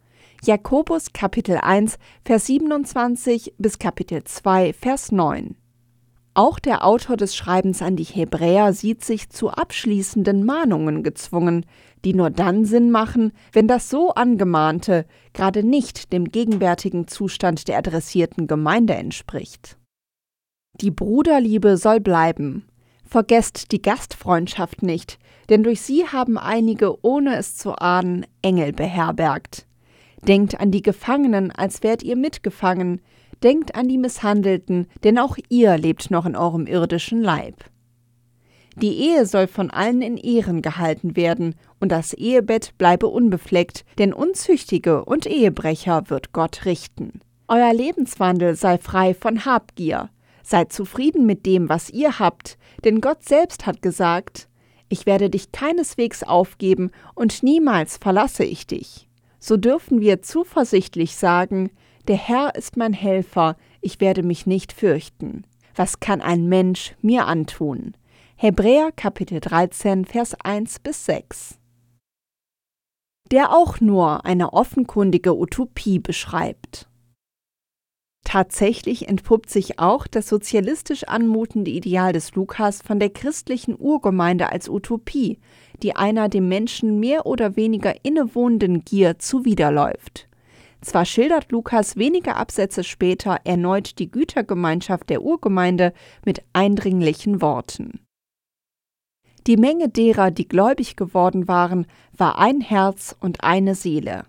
Jakobus 0.44 1.12
Kapitel 1.12 1.58
1, 1.58 1.98
Vers 2.24 2.46
27 2.46 3.54
bis 3.58 3.78
Kapitel 3.78 4.24
2, 4.24 4.72
Vers 4.72 5.12
9. 5.12 5.54
Auch 6.34 6.58
der 6.58 6.86
Autor 6.86 7.18
des 7.18 7.36
Schreibens 7.36 7.82
an 7.82 7.96
die 7.96 8.04
Hebräer 8.04 8.72
sieht 8.72 9.04
sich 9.04 9.28
zu 9.28 9.50
abschließenden 9.50 10.44
Mahnungen 10.44 11.02
gezwungen, 11.02 11.66
die 12.06 12.14
nur 12.14 12.30
dann 12.30 12.64
Sinn 12.64 12.90
machen, 12.90 13.32
wenn 13.52 13.68
das 13.68 13.90
so 13.90 14.14
angemahnte 14.14 15.04
gerade 15.34 15.62
nicht 15.62 16.12
dem 16.12 16.24
gegenwärtigen 16.24 17.06
Zustand 17.06 17.68
der 17.68 17.76
adressierten 17.76 18.46
Gemeinde 18.46 18.94
entspricht. 18.94 19.76
Die 20.80 20.90
Bruderliebe 20.90 21.76
soll 21.76 22.00
bleiben. 22.00 22.64
Vergesst 23.04 23.72
die 23.72 23.82
Gastfreundschaft 23.82 24.82
nicht, 24.82 25.18
denn 25.50 25.62
durch 25.62 25.82
sie 25.82 26.06
haben 26.06 26.38
einige, 26.38 27.04
ohne 27.04 27.36
es 27.36 27.56
zu 27.56 27.76
ahnen, 27.76 28.26
Engel 28.40 28.72
beherbergt. 28.72 29.66
Denkt 30.26 30.60
an 30.60 30.70
die 30.70 30.82
Gefangenen, 30.82 31.50
als 31.50 31.82
wärt 31.82 32.02
ihr 32.02 32.16
mitgefangen, 32.16 33.02
denkt 33.42 33.74
an 33.74 33.88
die 33.88 33.98
Misshandelten, 33.98 34.86
denn 35.04 35.18
auch 35.18 35.36
ihr 35.50 35.76
lebt 35.76 36.10
noch 36.10 36.24
in 36.24 36.36
eurem 36.36 36.66
irdischen 36.66 37.20
Leib. 37.20 37.64
Die 38.76 38.96
Ehe 38.96 39.26
soll 39.26 39.48
von 39.48 39.70
allen 39.70 40.00
in 40.00 40.16
Ehren 40.16 40.62
gehalten 40.62 41.14
werden, 41.14 41.54
und 41.80 41.92
das 41.92 42.14
Ehebett 42.14 42.78
bleibe 42.78 43.08
unbefleckt, 43.08 43.84
denn 43.98 44.14
Unzüchtige 44.14 45.04
und 45.04 45.26
Ehebrecher 45.26 46.08
wird 46.08 46.32
Gott 46.32 46.64
richten. 46.64 47.20
Euer 47.48 47.74
Lebenswandel 47.74 48.54
sei 48.54 48.78
frei 48.78 49.12
von 49.12 49.44
Habgier. 49.44 50.08
Seid 50.42 50.72
zufrieden 50.72 51.26
mit 51.26 51.46
dem, 51.46 51.68
was 51.68 51.90
ihr 51.90 52.18
habt, 52.18 52.58
denn 52.84 53.00
Gott 53.00 53.24
selbst 53.24 53.66
hat 53.66 53.82
gesagt, 53.82 54.48
ich 54.88 55.06
werde 55.06 55.30
dich 55.30 55.52
keineswegs 55.52 56.22
aufgeben 56.22 56.90
und 57.14 57.42
niemals 57.42 57.96
verlasse 57.96 58.44
ich 58.44 58.66
dich. 58.66 59.08
So 59.38 59.56
dürfen 59.56 60.00
wir 60.00 60.22
zuversichtlich 60.22 61.16
sagen, 61.16 61.70
der 62.08 62.16
Herr 62.16 62.54
ist 62.56 62.76
mein 62.76 62.92
Helfer, 62.92 63.56
ich 63.80 64.00
werde 64.00 64.22
mich 64.22 64.46
nicht 64.46 64.72
fürchten. 64.72 65.44
Was 65.74 66.00
kann 66.00 66.20
ein 66.20 66.48
Mensch 66.48 66.94
mir 67.00 67.26
antun? 67.26 67.96
Hebräer 68.36 68.92
Kapitel 68.92 69.40
13, 69.40 70.04
Vers 70.04 70.34
1 70.42 70.80
bis 70.80 71.06
6. 71.06 71.58
Der 73.30 73.52
auch 73.52 73.80
nur 73.80 74.26
eine 74.26 74.52
offenkundige 74.52 75.34
Utopie 75.34 76.00
beschreibt. 76.00 76.88
Tatsächlich 78.24 79.08
entpuppt 79.08 79.50
sich 79.50 79.78
auch 79.78 80.06
das 80.06 80.28
sozialistisch 80.28 81.04
anmutende 81.04 81.70
Ideal 81.70 82.12
des 82.12 82.34
Lukas 82.34 82.80
von 82.80 82.98
der 82.98 83.10
christlichen 83.10 83.76
Urgemeinde 83.78 84.50
als 84.50 84.68
Utopie, 84.68 85.38
die 85.82 85.96
einer 85.96 86.28
dem 86.28 86.48
Menschen 86.48 87.00
mehr 87.00 87.26
oder 87.26 87.56
weniger 87.56 88.04
innewohnenden 88.04 88.84
Gier 88.84 89.18
zuwiderläuft. 89.18 90.28
Zwar 90.80 91.04
schildert 91.04 91.52
Lukas 91.52 91.96
wenige 91.96 92.36
Absätze 92.36 92.84
später 92.84 93.40
erneut 93.44 93.98
die 93.98 94.10
Gütergemeinschaft 94.10 95.10
der 95.10 95.22
Urgemeinde 95.22 95.92
mit 96.24 96.42
eindringlichen 96.52 97.40
Worten. 97.40 98.00
Die 99.46 99.56
Menge 99.56 99.88
derer, 99.88 100.30
die 100.30 100.46
gläubig 100.46 100.96
geworden 100.96 101.48
waren, 101.48 101.86
war 102.16 102.38
ein 102.38 102.60
Herz 102.60 103.16
und 103.18 103.42
eine 103.42 103.74
Seele. 103.74 104.24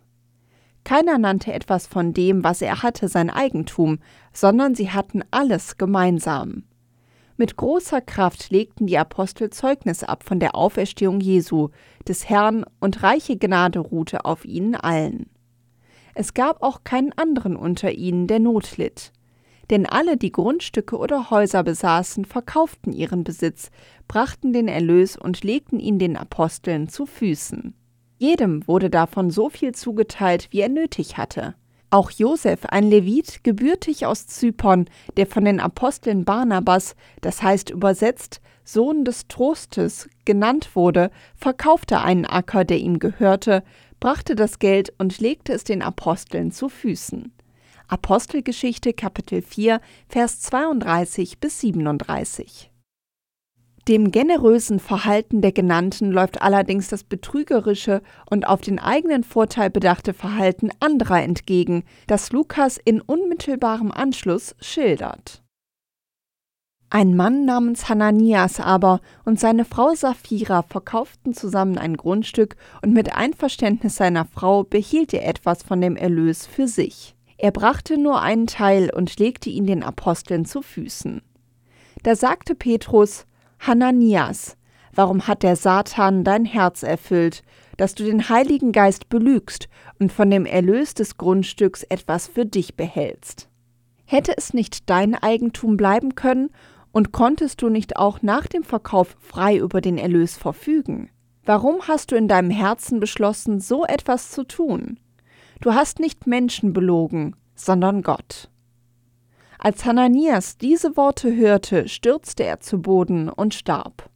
Keiner 0.83 1.17
nannte 1.17 1.53
etwas 1.53 1.87
von 1.87 2.13
dem, 2.13 2.43
was 2.43 2.61
er 2.61 2.83
hatte, 2.83 3.07
sein 3.07 3.29
Eigentum, 3.29 3.99
sondern 4.33 4.75
sie 4.75 4.91
hatten 4.91 5.23
alles 5.31 5.77
gemeinsam. 5.77 6.63
Mit 7.37 7.55
großer 7.55 8.01
Kraft 8.01 8.51
legten 8.51 8.85
die 8.85 8.97
Apostel 8.97 9.49
Zeugnis 9.49 10.03
ab 10.03 10.23
von 10.23 10.39
der 10.39 10.55
Auferstehung 10.55 11.19
Jesu, 11.19 11.69
des 12.07 12.29
Herrn, 12.29 12.65
und 12.79 13.01
reiche 13.01 13.37
Gnade 13.37 13.79
ruhte 13.79 14.25
auf 14.25 14.45
ihnen 14.45 14.75
allen. 14.75 15.29
Es 16.13 16.33
gab 16.33 16.61
auch 16.61 16.83
keinen 16.83 17.11
anderen 17.13 17.55
unter 17.55 17.91
ihnen, 17.91 18.27
der 18.27 18.39
Not 18.39 18.77
litt 18.77 19.11
denn 19.69 19.85
alle, 19.85 20.17
die 20.17 20.31
Grundstücke 20.31 20.97
oder 20.97 21.29
Häuser 21.29 21.63
besaßen, 21.63 22.25
verkauften 22.25 22.91
ihren 22.91 23.23
Besitz, 23.23 23.71
brachten 24.07 24.53
den 24.53 24.67
Erlös 24.67 25.17
und 25.17 25.43
legten 25.43 25.79
ihn 25.79 25.99
den 25.99 26.17
Aposteln 26.17 26.89
zu 26.89 27.05
Füßen. 27.05 27.73
Jedem 28.23 28.65
wurde 28.69 28.89
davon 28.89 29.31
so 29.31 29.49
viel 29.49 29.73
zugeteilt, 29.73 30.47
wie 30.51 30.61
er 30.61 30.69
nötig 30.69 31.17
hatte. 31.17 31.55
Auch 31.89 32.09
Josef, 32.09 32.63
ein 32.67 32.89
Levit, 32.89 33.43
gebürtig 33.43 34.05
aus 34.05 34.27
Zypern, 34.27 34.85
der 35.17 35.27
von 35.27 35.43
den 35.43 35.59
Aposteln 35.59 36.23
Barnabas, 36.23 36.95
das 37.19 37.43
heißt 37.43 37.69
übersetzt 37.69 38.39
Sohn 38.63 39.03
des 39.03 39.27
Trostes, 39.27 40.07
genannt 40.23 40.69
wurde, 40.73 41.11
verkaufte 41.35 41.99
einen 41.99 42.25
Acker, 42.25 42.63
der 42.63 42.77
ihm 42.77 42.97
gehörte, 42.97 43.61
brachte 43.99 44.35
das 44.35 44.57
Geld 44.57 44.93
und 44.99 45.19
legte 45.19 45.51
es 45.51 45.65
den 45.65 45.81
Aposteln 45.81 46.53
zu 46.53 46.69
Füßen. 46.69 47.33
Apostelgeschichte 47.89 48.93
Kapitel 48.93 49.41
4, 49.41 49.81
Vers 50.07 50.39
32 50.39 51.41
bis 51.41 51.59
37. 51.59 52.71
Dem 53.89 54.11
generösen 54.11 54.79
Verhalten 54.79 55.41
der 55.41 55.51
Genannten 55.51 56.11
läuft 56.11 56.41
allerdings 56.41 56.87
das 56.87 57.03
betrügerische 57.03 58.01
und 58.29 58.47
auf 58.47 58.61
den 58.61 58.79
eigenen 58.79 59.25
Vorteil 59.25 59.69
bedachte 59.69 60.13
Verhalten 60.13 60.69
anderer 60.79 61.21
entgegen, 61.21 61.83
das 62.07 62.31
Lukas 62.31 62.77
in 62.77 63.01
unmittelbarem 63.01 63.91
Anschluss 63.91 64.55
schildert. 64.61 65.43
Ein 66.89 67.15
Mann 67.15 67.43
namens 67.43 67.89
Hananias 67.89 68.61
aber 68.61 69.01
und 69.25 69.37
seine 69.37 69.65
Frau 69.65 69.93
Sapphira 69.95 70.61
verkauften 70.61 71.33
zusammen 71.33 71.77
ein 71.77 71.97
Grundstück 71.97 72.55
und 72.83 72.93
mit 72.93 73.13
Einverständnis 73.13 73.95
seiner 73.95 74.25
Frau 74.25 74.63
behielt 74.63 75.13
er 75.13 75.27
etwas 75.27 75.63
von 75.63 75.81
dem 75.81 75.97
Erlös 75.97 76.45
für 76.45 76.67
sich. 76.67 77.15
Er 77.37 77.51
brachte 77.51 77.97
nur 77.97 78.21
einen 78.21 78.47
Teil 78.47 78.91
und 78.95 79.19
legte 79.19 79.49
ihn 79.49 79.65
den 79.65 79.83
Aposteln 79.83 80.45
zu 80.45 80.61
Füßen. 80.61 81.21
Da 82.03 82.15
sagte 82.15 82.53
Petrus, 82.53 83.25
Hananias, 83.65 84.57
warum 84.93 85.25
hat 85.25 85.41
der 85.41 85.55
Satan 85.55 86.25
dein 86.25 86.43
Herz 86.43 86.83
erfüllt, 86.83 87.43
dass 87.77 87.95
du 87.95 88.03
den 88.03 88.27
Heiligen 88.27 88.73
Geist 88.73 89.07
belügst 89.07 89.69
und 89.99 90.11
von 90.11 90.29
dem 90.29 90.45
Erlös 90.45 90.95
des 90.95 91.15
Grundstücks 91.15 91.83
etwas 91.83 92.27
für 92.27 92.45
dich 92.45 92.75
behältst? 92.75 93.49
Hätte 94.05 94.35
es 94.35 94.53
nicht 94.53 94.89
dein 94.89 95.15
Eigentum 95.15 95.77
bleiben 95.77 96.15
können 96.15 96.49
und 96.91 97.13
konntest 97.13 97.61
du 97.61 97.69
nicht 97.69 97.95
auch 97.95 98.21
nach 98.21 98.47
dem 98.47 98.63
Verkauf 98.65 99.15
frei 99.21 99.55
über 99.57 99.79
den 99.79 99.97
Erlös 99.97 100.35
verfügen? 100.35 101.09
Warum 101.45 101.87
hast 101.87 102.11
du 102.11 102.17
in 102.17 102.27
deinem 102.27 102.51
Herzen 102.51 102.99
beschlossen, 102.99 103.61
so 103.61 103.85
etwas 103.85 104.31
zu 104.31 104.43
tun? 104.43 104.99
Du 105.61 105.73
hast 105.73 105.99
nicht 105.99 106.27
Menschen 106.27 106.73
belogen, 106.73 107.37
sondern 107.55 108.01
Gott. 108.01 108.49
Als 109.63 109.85
Hananias 109.85 110.57
diese 110.57 110.97
Worte 110.97 111.33
hörte, 111.33 111.87
stürzte 111.87 112.43
er 112.43 112.59
zu 112.59 112.81
Boden 112.81 113.29
und 113.29 113.53
starb. 113.53 114.09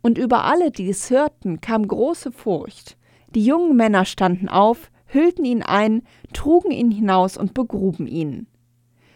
Und 0.00 0.16
über 0.16 0.44
alle, 0.44 0.70
die 0.70 0.88
es 0.88 1.10
hörten, 1.10 1.60
kam 1.60 1.86
große 1.86 2.32
Furcht. 2.32 2.96
Die 3.34 3.44
jungen 3.44 3.76
Männer 3.76 4.06
standen 4.06 4.48
auf, 4.48 4.90
hüllten 5.04 5.44
ihn 5.44 5.62
ein, 5.62 6.04
trugen 6.32 6.70
ihn 6.70 6.90
hinaus 6.90 7.36
und 7.36 7.52
begruben 7.52 8.06
ihn. 8.06 8.46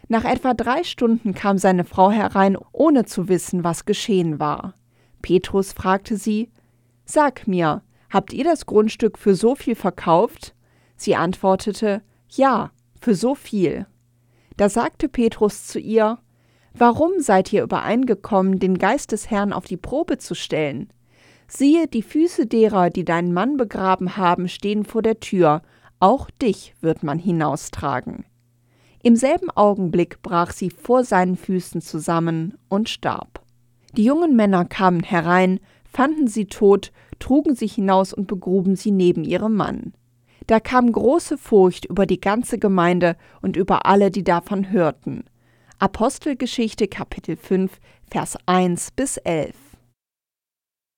Nach 0.08 0.26
etwa 0.26 0.52
drei 0.52 0.84
Stunden 0.84 1.32
kam 1.32 1.56
seine 1.56 1.84
Frau 1.84 2.10
herein, 2.10 2.58
ohne 2.72 3.06
zu 3.06 3.30
wissen, 3.30 3.64
was 3.64 3.86
geschehen 3.86 4.38
war. 4.38 4.74
Petrus 5.22 5.72
fragte 5.72 6.18
sie 6.18 6.50
Sag 7.06 7.48
mir, 7.48 7.82
habt 8.10 8.34
ihr 8.34 8.44
das 8.44 8.66
Grundstück 8.66 9.16
für 9.16 9.34
so 9.34 9.54
viel 9.54 9.74
verkauft? 9.74 10.54
Sie 10.96 11.16
antwortete 11.16 12.02
Ja, 12.28 12.72
für 13.00 13.14
so 13.14 13.34
viel. 13.34 13.86
Da 14.56 14.68
sagte 14.68 15.08
Petrus 15.08 15.66
zu 15.66 15.78
ihr 15.78 16.18
Warum 16.78 17.20
seid 17.20 17.52
ihr 17.54 17.62
übereingekommen, 17.62 18.58
den 18.58 18.76
Geist 18.76 19.12
des 19.12 19.30
Herrn 19.30 19.54
auf 19.54 19.64
die 19.64 19.78
Probe 19.78 20.18
zu 20.18 20.34
stellen? 20.34 20.90
Siehe, 21.48 21.86
die 21.86 22.02
Füße 22.02 22.46
derer, 22.46 22.90
die 22.90 23.04
deinen 23.04 23.32
Mann 23.32 23.56
begraben 23.56 24.18
haben, 24.18 24.48
stehen 24.48 24.84
vor 24.84 25.00
der 25.00 25.20
Tür, 25.20 25.62
auch 26.00 26.28
dich 26.30 26.74
wird 26.82 27.02
man 27.02 27.18
hinaustragen. 27.18 28.26
Im 29.02 29.16
selben 29.16 29.50
Augenblick 29.50 30.20
brach 30.20 30.50
sie 30.50 30.68
vor 30.68 31.04
seinen 31.04 31.36
Füßen 31.36 31.80
zusammen 31.80 32.58
und 32.68 32.88
starb. 32.88 33.40
Die 33.96 34.04
jungen 34.04 34.36
Männer 34.36 34.64
kamen 34.64 35.02
herein, 35.02 35.60
fanden 35.84 36.26
sie 36.26 36.46
tot, 36.46 36.92
trugen 37.18 37.54
sie 37.54 37.68
hinaus 37.68 38.12
und 38.12 38.26
begruben 38.26 38.76
sie 38.76 38.90
neben 38.90 39.24
ihrem 39.24 39.54
Mann. 39.54 39.94
Da 40.46 40.60
kam 40.60 40.92
große 40.92 41.38
Furcht 41.38 41.86
über 41.86 42.06
die 42.06 42.20
ganze 42.20 42.58
Gemeinde 42.58 43.16
und 43.42 43.56
über 43.56 43.86
alle, 43.86 44.10
die 44.10 44.22
davon 44.22 44.70
hörten. 44.70 45.24
Apostelgeschichte 45.78 46.86
Kapitel 46.86 47.36
5, 47.36 47.80
Vers 48.08 48.38
1 48.46 48.92
bis 48.92 49.16
11. 49.16 49.54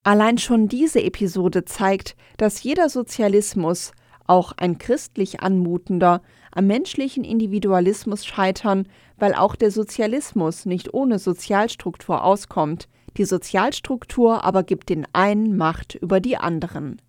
Allein 0.03 0.37
schon 0.37 0.67
diese 0.67 1.03
Episode 1.03 1.65
zeigt, 1.65 2.15
dass 2.37 2.63
jeder 2.63 2.89
Sozialismus, 2.89 3.91
auch 4.27 4.53
ein 4.57 4.77
christlich 4.77 5.41
anmutender, 5.41 6.21
am 6.51 6.67
menschlichen 6.67 7.23
Individualismus 7.23 8.25
scheitern, 8.25 8.87
weil 9.17 9.33
auch 9.33 9.55
der 9.55 9.71
Sozialismus 9.71 10.67
nicht 10.67 10.93
ohne 10.93 11.17
Sozialstruktur 11.17 12.23
auskommt, 12.23 12.87
die 13.17 13.25
Sozialstruktur 13.25 14.43
aber 14.43 14.61
gibt 14.61 14.89
den 14.89 15.07
einen 15.13 15.57
Macht 15.57 15.95
über 15.95 16.19
die 16.19 16.37
anderen. 16.37 17.01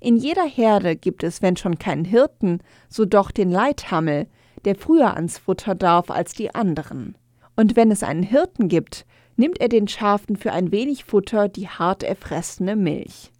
In 0.00 0.16
jeder 0.16 0.46
Herde 0.46 0.96
gibt 0.96 1.22
es, 1.22 1.42
wenn 1.42 1.56
schon 1.56 1.78
keinen 1.78 2.04
Hirten, 2.04 2.60
so 2.88 3.04
doch 3.04 3.30
den 3.30 3.50
Leithammel, 3.50 4.26
der 4.64 4.74
früher 4.74 5.14
ans 5.14 5.38
Futter 5.38 5.74
darf 5.74 6.10
als 6.10 6.32
die 6.32 6.54
anderen. 6.54 7.16
Und 7.56 7.76
wenn 7.76 7.90
es 7.90 8.02
einen 8.02 8.22
Hirten 8.22 8.68
gibt, 8.68 9.04
nimmt 9.36 9.60
er 9.60 9.68
den 9.68 9.88
Schafen 9.88 10.36
für 10.36 10.52
ein 10.52 10.72
wenig 10.72 11.04
Futter 11.04 11.48
die 11.48 11.68
hart 11.68 12.02
erfressene 12.02 12.76
Milch. 12.76 13.32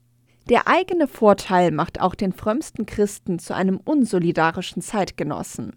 Der 0.49 0.67
eigene 0.67 1.07
Vorteil 1.07 1.71
macht 1.73 2.01
auch 2.01 2.15
den 2.15 2.33
frömmsten 2.33 2.87
Christen 2.87 3.39
zu 3.39 3.55
einem 3.55 3.79
unsolidarischen 3.85 4.81
Zeitgenossen. 4.81 5.77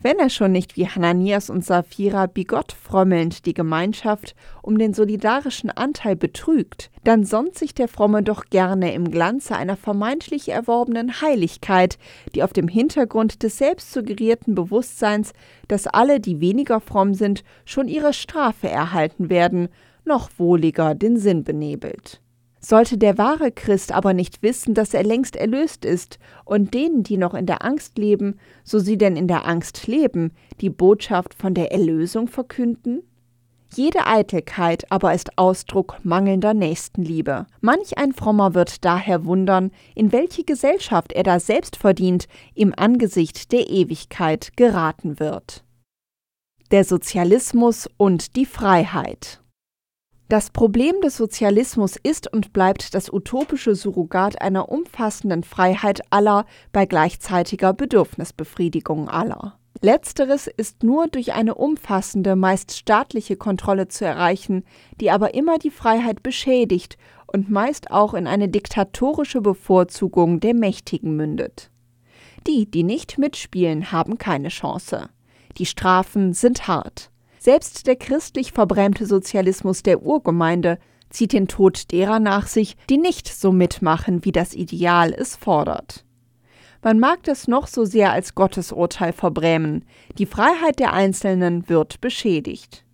Wenn 0.00 0.20
er 0.20 0.30
schon 0.30 0.52
nicht 0.52 0.76
wie 0.76 0.86
Hananias 0.86 1.50
und 1.50 1.64
Sapphira 1.64 2.26
bigott 2.26 2.70
frömmelnd 2.70 3.46
die 3.46 3.52
Gemeinschaft 3.54 4.36
um 4.62 4.78
den 4.78 4.94
solidarischen 4.94 5.70
Anteil 5.70 6.14
betrügt, 6.14 6.92
dann 7.02 7.24
sonnt 7.24 7.58
sich 7.58 7.74
der 7.74 7.88
Fromme 7.88 8.22
doch 8.22 8.44
gerne 8.44 8.94
im 8.94 9.10
Glanze 9.10 9.56
einer 9.56 9.76
vermeintlich 9.76 10.50
erworbenen 10.50 11.20
Heiligkeit, 11.20 11.98
die 12.36 12.44
auf 12.44 12.52
dem 12.52 12.68
Hintergrund 12.68 13.42
des 13.42 13.58
selbstsuggerierten 13.58 14.54
Bewusstseins, 14.54 15.32
dass 15.66 15.88
alle, 15.88 16.20
die 16.20 16.40
weniger 16.40 16.78
fromm 16.80 17.14
sind, 17.14 17.42
schon 17.64 17.88
ihre 17.88 18.12
Strafe 18.12 18.68
erhalten 18.68 19.30
werden, 19.30 19.68
noch 20.04 20.30
wohliger 20.38 20.94
den 20.94 21.16
Sinn 21.16 21.42
benebelt. 21.42 22.20
Sollte 22.60 22.98
der 22.98 23.18
wahre 23.18 23.52
Christ 23.52 23.92
aber 23.92 24.14
nicht 24.14 24.42
wissen, 24.42 24.74
dass 24.74 24.94
er 24.94 25.04
längst 25.04 25.36
erlöst 25.36 25.84
ist 25.84 26.18
und 26.44 26.74
denen, 26.74 27.04
die 27.04 27.16
noch 27.16 27.34
in 27.34 27.46
der 27.46 27.64
Angst 27.64 27.98
leben, 27.98 28.38
so 28.64 28.78
sie 28.78 28.98
denn 28.98 29.16
in 29.16 29.28
der 29.28 29.46
Angst 29.46 29.86
leben, 29.86 30.32
die 30.60 30.70
Botschaft 30.70 31.34
von 31.34 31.54
der 31.54 31.70
Erlösung 31.70 32.26
verkünden? 32.26 33.02
Jede 33.74 34.06
Eitelkeit 34.06 34.90
aber 34.90 35.14
ist 35.14 35.36
Ausdruck 35.36 35.96
mangelnder 36.02 36.54
Nächstenliebe. 36.54 37.46
Manch 37.60 37.98
ein 37.98 38.12
Frommer 38.12 38.54
wird 38.54 38.84
daher 38.84 39.26
wundern, 39.26 39.70
in 39.94 40.10
welche 40.10 40.42
Gesellschaft 40.42 41.12
er 41.12 41.22
da 41.22 41.38
selbst 41.38 41.76
verdient 41.76 42.28
im 42.54 42.72
Angesicht 42.76 43.52
der 43.52 43.68
Ewigkeit 43.68 44.56
geraten 44.56 45.20
wird. 45.20 45.64
Der 46.70 46.84
Sozialismus 46.84 47.88
und 47.98 48.36
die 48.36 48.46
Freiheit. 48.46 49.42
Das 50.28 50.50
Problem 50.50 51.00
des 51.00 51.16
Sozialismus 51.16 51.96
ist 51.96 52.30
und 52.30 52.52
bleibt 52.52 52.94
das 52.94 53.10
utopische 53.10 53.74
Surrogat 53.74 54.42
einer 54.42 54.68
umfassenden 54.68 55.42
Freiheit 55.42 56.02
aller 56.10 56.44
bei 56.70 56.84
gleichzeitiger 56.84 57.72
Bedürfnisbefriedigung 57.72 59.08
aller. 59.08 59.58
Letzteres 59.80 60.46
ist 60.46 60.82
nur 60.82 61.06
durch 61.06 61.32
eine 61.32 61.54
umfassende, 61.54 62.36
meist 62.36 62.76
staatliche 62.76 63.36
Kontrolle 63.36 63.88
zu 63.88 64.04
erreichen, 64.04 64.64
die 65.00 65.10
aber 65.10 65.32
immer 65.32 65.58
die 65.58 65.70
Freiheit 65.70 66.22
beschädigt 66.22 66.98
und 67.26 67.48
meist 67.48 67.90
auch 67.90 68.12
in 68.12 68.26
eine 68.26 68.48
diktatorische 68.48 69.40
Bevorzugung 69.40 70.40
der 70.40 70.52
Mächtigen 70.52 71.16
mündet. 71.16 71.70
Die, 72.46 72.70
die 72.70 72.82
nicht 72.82 73.16
mitspielen, 73.16 73.92
haben 73.92 74.18
keine 74.18 74.48
Chance. 74.48 75.08
Die 75.56 75.66
Strafen 75.66 76.34
sind 76.34 76.68
hart. 76.68 77.10
Selbst 77.48 77.86
der 77.86 77.96
christlich 77.96 78.52
verbrämte 78.52 79.06
Sozialismus 79.06 79.82
der 79.82 80.02
Urgemeinde 80.02 80.78
zieht 81.08 81.32
den 81.32 81.48
Tod 81.48 81.90
derer 81.92 82.20
nach 82.20 82.46
sich, 82.46 82.76
die 82.90 82.98
nicht 82.98 83.26
so 83.26 83.52
mitmachen, 83.52 84.22
wie 84.26 84.32
das 84.32 84.52
Ideal 84.52 85.14
es 85.14 85.34
fordert. 85.34 86.04
Man 86.82 86.98
mag 86.98 87.22
das 87.22 87.48
noch 87.48 87.66
so 87.66 87.86
sehr 87.86 88.12
als 88.12 88.34
Gottesurteil 88.34 89.14
verbrämen, 89.14 89.86
die 90.18 90.26
Freiheit 90.26 90.78
der 90.78 90.92
Einzelnen 90.92 91.70
wird 91.70 92.02
beschädigt. 92.02 92.84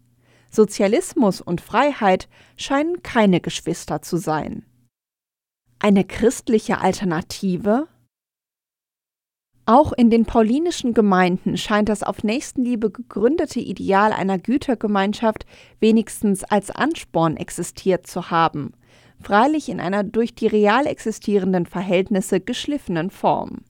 Sozialismus 0.53 1.41
und 1.41 1.61
Freiheit 1.61 2.29
scheinen 2.57 3.03
keine 3.03 3.41
Geschwister 3.41 4.03
zu 4.03 4.19
sein. 4.19 4.65
Eine 5.81 6.05
christliche 6.05 6.79
Alternative? 6.81 7.89
Auch 9.67 9.93
in 9.93 10.11
den 10.11 10.27
paulinischen 10.27 10.93
Gemeinden 10.93 11.57
scheint 11.57 11.89
das 11.89 12.03
auf 12.03 12.23
Nächstenliebe 12.23 12.91
gegründete 12.91 13.61
Ideal 13.61 14.13
einer 14.13 14.39
Gütergemeinschaft 14.39 15.47
wenigstens 15.81 16.45
als 16.45 16.71
Ansporn 16.71 17.39
existiert 17.39 18.07
zu 18.07 18.31
haben, 18.31 18.73
freilich 19.23 19.71
in 19.71 19.81
einer 19.81 20.05
durch 20.05 20.35
die 20.35 20.49
real 20.49 20.87
existierenden 20.87 21.65
Verhältnisse 21.65 22.41
geschliffenen 22.41 23.09
Form. 23.11 23.63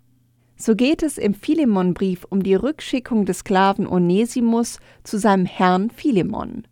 So 0.56 0.74
geht 0.74 1.04
es 1.04 1.16
im 1.16 1.34
Philemonbrief 1.34 2.24
um 2.28 2.42
die 2.42 2.54
Rückschickung 2.54 3.24
des 3.24 3.40
Sklaven 3.40 3.86
Onesimus 3.86 4.78
zu 5.04 5.18
seinem 5.18 5.46
Herrn 5.46 5.90
Philemon. 5.90 6.66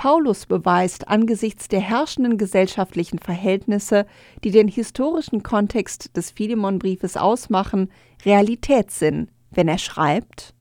Paulus 0.00 0.46
beweist 0.46 1.08
angesichts 1.08 1.68
der 1.68 1.82
herrschenden 1.82 2.38
gesellschaftlichen 2.38 3.18
Verhältnisse, 3.18 4.06
die 4.42 4.50
den 4.50 4.66
historischen 4.66 5.42
Kontext 5.42 6.16
des 6.16 6.30
Philemonbriefes 6.30 7.18
ausmachen, 7.18 7.90
Realitätssinn, 8.24 9.28
wenn 9.50 9.68
er 9.68 9.76
schreibt: 9.76 10.54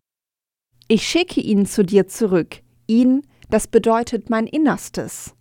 Ich 0.90 1.08
schicke 1.08 1.40
ihn 1.40 1.66
zu 1.66 1.86
dir 1.86 2.06
zurück, 2.10 2.58
ihn, 2.86 3.22
das 3.50 3.68
bedeutet 3.68 4.30
mein 4.30 4.46
Innerstes. 4.46 5.36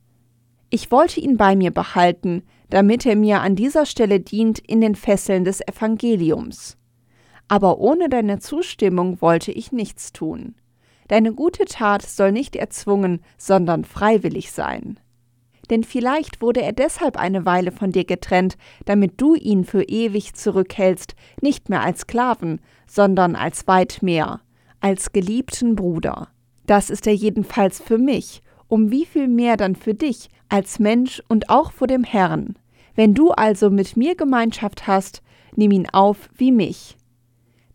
Ich 0.70 0.92
wollte 0.92 1.18
ihn 1.18 1.36
bei 1.36 1.56
mir 1.56 1.72
behalten, 1.72 2.44
damit 2.70 3.04
er 3.04 3.16
mir 3.16 3.40
an 3.40 3.56
dieser 3.56 3.84
Stelle 3.84 4.20
dient 4.20 4.60
in 4.60 4.80
den 4.80 4.94
Fesseln 4.94 5.42
des 5.42 5.60
Evangeliums. 5.60 6.78
Aber 7.48 7.78
ohne 7.78 8.08
deine 8.08 8.38
Zustimmung 8.38 9.20
wollte 9.20 9.50
ich 9.50 9.72
nichts 9.72 10.12
tun. 10.12 10.54
Deine 11.08 11.32
gute 11.32 11.64
Tat 11.64 12.02
soll 12.02 12.32
nicht 12.32 12.54
erzwungen, 12.56 13.20
sondern 13.36 13.84
freiwillig 13.84 14.52
sein. 14.52 15.00
Denn 15.70 15.84
vielleicht 15.84 16.40
wurde 16.40 16.62
er 16.62 16.72
deshalb 16.72 17.16
eine 17.18 17.44
Weile 17.44 17.72
von 17.72 17.92
dir 17.92 18.04
getrennt, 18.04 18.56
damit 18.84 19.20
du 19.20 19.34
ihn 19.34 19.64
für 19.64 19.82
ewig 19.82 20.34
zurückhältst, 20.34 21.14
nicht 21.40 21.68
mehr 21.68 21.82
als 21.82 22.00
Sklaven, 22.00 22.60
sondern 22.86 23.36
als 23.36 23.66
weit 23.66 23.98
mehr, 24.02 24.40
als 24.80 25.12
geliebten 25.12 25.76
Bruder. 25.76 26.28
Das 26.66 26.90
ist 26.90 27.06
er 27.06 27.14
jedenfalls 27.14 27.80
für 27.80 27.98
mich, 27.98 28.42
um 28.68 28.90
wie 28.90 29.06
viel 29.06 29.28
mehr 29.28 29.56
dann 29.56 29.76
für 29.76 29.94
dich, 29.94 30.28
als 30.48 30.78
Mensch 30.78 31.22
und 31.28 31.50
auch 31.50 31.72
vor 31.72 31.86
dem 31.86 32.04
Herrn. 32.04 32.54
Wenn 32.94 33.14
du 33.14 33.30
also 33.30 33.70
mit 33.70 33.96
mir 33.96 34.14
Gemeinschaft 34.14 34.86
hast, 34.86 35.22
nimm 35.54 35.70
ihn 35.70 35.88
auf 35.90 36.28
wie 36.36 36.52
mich. 36.52 36.96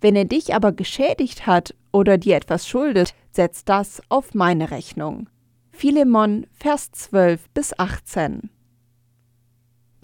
Wenn 0.02 0.16
er 0.16 0.26
dich 0.26 0.54
aber 0.54 0.72
geschädigt 0.72 1.48
hat 1.48 1.76
oder 1.92 2.18
dir 2.18 2.36
etwas 2.36 2.68
schuldet, 2.68 3.14
setz 3.34 3.66
das 3.66 4.02
auf 4.10 4.34
meine 4.34 4.72
Rechnung. 4.72 5.30
Philemon, 5.72 6.46
Vers 6.54 6.92
12 6.92 7.50
bis 7.50 7.78
18. 7.78 8.50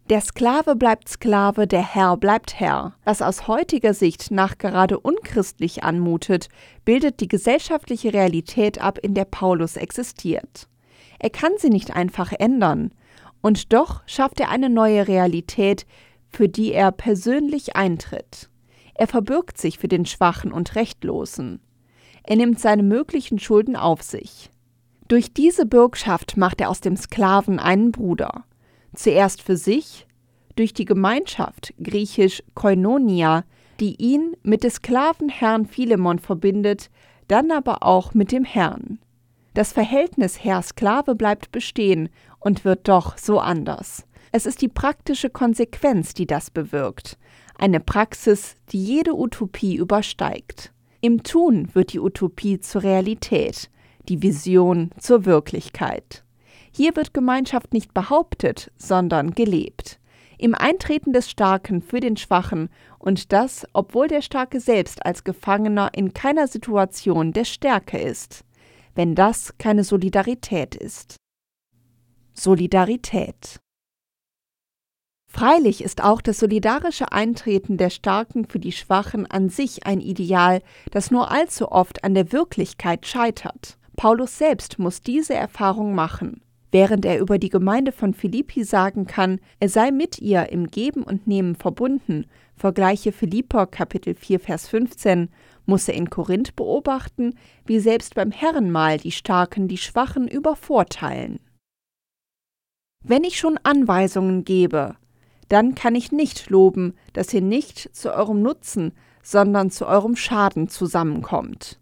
Der 0.10 0.22
Sklave 0.22 0.76
bleibt 0.76 1.08
Sklave, 1.08 1.68
der 1.68 1.84
Herr 1.84 2.18
bleibt 2.18 2.60
Herr. 2.60 2.96
Was 3.04 3.22
aus 3.22 3.48
heutiger 3.48 3.94
Sicht 3.94 4.32
nach 4.32 4.58
gerade 4.58 5.00
unchristlich 5.00 5.84
anmutet, 5.84 6.50
bildet 6.84 7.20
die 7.20 7.28
gesellschaftliche 7.28 8.12
Realität 8.12 8.82
ab, 8.82 8.98
in 8.98 9.14
der 9.14 9.26
Paulus 9.26 9.76
existiert. 9.76 10.68
Er 11.20 11.30
kann 11.30 11.52
sie 11.58 11.70
nicht 11.70 11.96
einfach 11.96 12.32
ändern, 12.32 12.92
und 13.42 13.72
doch 13.72 14.02
schafft 14.08 14.40
er 14.40 14.50
eine 14.50 14.72
neue 14.72 15.08
Realität, 15.08 15.86
für 16.28 16.50
die 16.50 16.74
er 16.74 16.92
persönlich 16.92 17.76
eintritt. 17.76 18.50
Er 18.96 19.08
verbürgt 19.08 19.60
sich 19.60 19.78
für 19.78 19.88
den 19.88 20.08
Schwachen 20.08 20.52
und 20.52 20.76
Rechtlosen. 20.76 21.62
Er 22.24 22.36
nimmt 22.36 22.60
seine 22.60 22.84
möglichen 22.84 23.40
Schulden 23.40 23.76
auf 23.76 24.02
sich. 24.02 24.50
Durch 25.08 25.34
diese 25.34 25.66
Bürgschaft 25.66 26.38
macht 26.38 26.62
er 26.62 26.70
aus 26.70 26.82
dem 26.82 26.96
Sklaven 26.96 27.60
einen 27.60 27.92
Bruder. 27.92 28.44
Zuerst 28.94 29.42
für 29.42 29.58
sich, 29.58 30.06
durch 30.56 30.74
die 30.74 30.86
Gemeinschaft, 30.86 31.74
griechisch 31.82 32.44
Koinonia, 32.54 33.44
die 33.80 33.96
ihn 33.96 34.36
mit 34.44 34.64
des 34.64 34.76
Sklavenherrn 34.76 35.66
Philemon 35.66 36.20
verbindet, 36.20 36.90
dann 37.28 37.52
aber 37.52 37.84
auch 37.84 38.14
mit 38.14 38.32
dem 38.32 38.44
Herrn. 38.44 39.00
Das 39.54 39.74
Verhältnis 39.74 40.44
Herr-Sklave 40.44 41.16
bleibt 41.16 41.52
bestehen 41.52 42.10
und 42.40 42.66
wird 42.66 42.88
doch 42.88 43.18
so 43.18 43.40
anders. 43.40 44.06
Es 44.32 44.46
ist 44.46 44.62
die 44.62 44.68
praktische 44.68 45.30
Konsequenz, 45.30 46.14
die 46.14 46.28
das 46.28 46.52
bewirkt. 46.52 47.18
Eine 47.58 47.80
Praxis, 47.80 48.56
die 48.72 48.84
jede 48.84 49.16
Utopie 49.16 49.76
übersteigt. 49.76 50.72
Im 51.02 51.24
Tun 51.24 51.74
wird 51.74 51.94
die 51.94 52.00
Utopie 52.00 52.60
zur 52.60 52.84
Realität, 52.84 53.70
die 54.10 54.22
Vision 54.22 54.90
zur 55.00 55.24
Wirklichkeit. 55.24 56.26
Hier 56.74 56.96
wird 56.98 57.14
Gemeinschaft 57.14 57.74
nicht 57.74 57.94
behauptet, 57.94 58.70
sondern 58.76 59.32
gelebt. 59.32 60.00
Im 60.38 60.56
Eintreten 60.56 61.14
des 61.14 61.30
Starken 61.30 61.82
für 61.82 62.02
den 62.02 62.18
Schwachen 62.18 62.70
und 62.98 63.32
das, 63.32 63.66
obwohl 63.72 64.10
der 64.10 64.22
Starke 64.22 64.60
selbst 64.60 65.06
als 65.06 65.24
Gefangener 65.24 65.90
in 65.94 66.14
keiner 66.14 66.48
Situation 66.48 67.32
der 67.32 67.46
Stärke 67.46 67.98
ist. 67.98 68.44
Wenn 68.94 69.16
das 69.16 69.58
keine 69.58 69.86
Solidarität 69.86 70.76
ist. 70.76 71.16
Solidarität. 72.34 73.60
Freilich 75.32 75.84
ist 75.84 76.04
auch 76.04 76.22
das 76.22 76.40
solidarische 76.40 77.12
Eintreten 77.12 77.78
der 77.78 77.92
Starken 77.92 78.46
für 78.46 78.60
die 78.60 78.72
Schwachen 78.72 79.30
an 79.30 79.50
sich 79.50 79.86
ein 79.86 80.02
Ideal, 80.02 80.62
das 80.92 81.12
nur 81.12 81.32
allzu 81.32 81.72
oft 81.72 82.04
an 82.04 82.16
der 82.16 82.32
Wirklichkeit 82.34 83.06
scheitert. 83.06 83.78
Paulus 83.96 84.38
selbst 84.38 84.80
muss 84.80 85.02
diese 85.02 85.36
Erfahrung 85.36 85.94
machen. 85.94 86.42
Während 86.72 87.06
er 87.06 87.20
über 87.20 87.38
die 87.38 87.50
Gemeinde 87.50 87.92
von 87.92 88.14
Philippi 88.14 88.64
sagen 88.64 89.06
kann, 89.06 89.40
er 89.60 89.70
sei 89.70 89.92
mit 89.92 90.20
ihr 90.20 90.50
im 90.52 90.68
Geben 90.68 91.04
und 91.04 91.28
Nehmen 91.28 91.56
verbunden, 91.56 92.26
vergleiche 92.56 93.12
Philipper 93.12 93.68
Kapitel 93.68 94.16
4 94.16 94.40
Vers 94.40 94.68
15, 94.68 95.30
muss 95.66 95.88
er 95.88 95.94
in 95.94 96.10
Korinth 96.10 96.56
beobachten, 96.56 97.36
wie 97.66 97.80
selbst 97.80 98.16
beim 98.16 98.32
Herrenmahl 98.32 98.98
die 98.98 99.12
Starken 99.12 99.68
die 99.68 99.78
Schwachen 99.78 100.28
übervorteilen. 100.28 101.40
Wenn 103.04 103.24
ich 103.24 103.38
schon 103.38 103.60
Anweisungen 103.64 104.44
gebe, 104.44 104.96
dann 105.50 105.76
kann 105.76 105.96
ich 105.96 106.12
nicht 106.12 106.50
loben, 106.50 106.94
dass 107.14 107.34
ihr 107.34 107.42
nicht 107.42 107.96
zu 107.96 108.14
eurem 108.14 108.42
Nutzen, 108.42 108.94
sondern 109.22 109.70
zu 109.70 109.86
eurem 109.86 110.16
Schaden 110.16 110.70
zusammenkommt. 110.70 111.80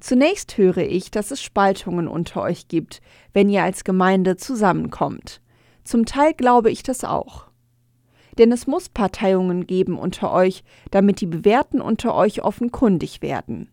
Zunächst 0.00 0.56
höre 0.56 0.78
ich, 0.78 1.10
dass 1.10 1.30
es 1.30 1.40
Spaltungen 1.42 2.08
unter 2.08 2.42
euch 2.42 2.66
gibt, 2.66 3.00
wenn 3.32 3.48
ihr 3.48 3.62
als 3.62 3.84
Gemeinde 3.84 4.36
zusammenkommt. 4.36 5.40
Zum 5.84 6.06
Teil 6.06 6.34
glaube 6.34 6.70
ich 6.70 6.82
das 6.82 7.04
auch. 7.04 7.46
Denn 8.38 8.50
es 8.50 8.66
muss 8.66 8.88
Parteiungen 8.88 9.66
geben 9.66 9.98
unter 9.98 10.32
euch, 10.32 10.64
damit 10.90 11.20
die 11.20 11.26
Bewährten 11.26 11.80
unter 11.80 12.14
euch 12.14 12.42
offenkundig 12.42 13.20
werden. 13.20 13.70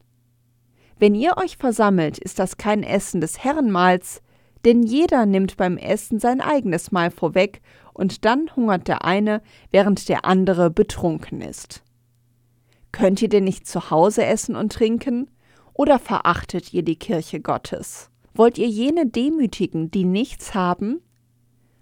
Wenn 0.99 1.15
ihr 1.15 1.37
euch 1.37 1.57
versammelt, 1.57 2.17
ist 2.17 2.39
das 2.39 2.57
kein 2.57 2.83
Essen 2.83 3.21
des 3.21 3.43
Herrenmahls, 3.43 4.21
denn 4.65 4.83
jeder 4.83 5.25
nimmt 5.25 5.55
beim 5.55 5.77
Essen 5.77 6.19
sein 6.19 6.41
eigenes 6.41 6.91
Mahl 6.91 7.09
vorweg, 7.09 7.61
und 7.99 8.23
dann 8.23 8.49
hungert 8.55 8.87
der 8.87 9.03
eine, 9.03 9.41
während 9.71 10.07
der 10.07 10.23
andere 10.23 10.71
betrunken 10.71 11.41
ist. 11.41 11.83
Könnt 12.93 13.21
ihr 13.21 13.27
denn 13.27 13.43
nicht 13.43 13.67
zu 13.67 13.91
Hause 13.91 14.25
essen 14.25 14.55
und 14.55 14.71
trinken? 14.71 15.29
Oder 15.73 15.99
verachtet 15.99 16.73
ihr 16.73 16.83
die 16.83 16.95
Kirche 16.95 17.41
Gottes? 17.41 18.09
Wollt 18.33 18.57
ihr 18.57 18.69
jene 18.69 19.05
demütigen, 19.05 19.91
die 19.91 20.05
nichts 20.05 20.53
haben? 20.53 21.01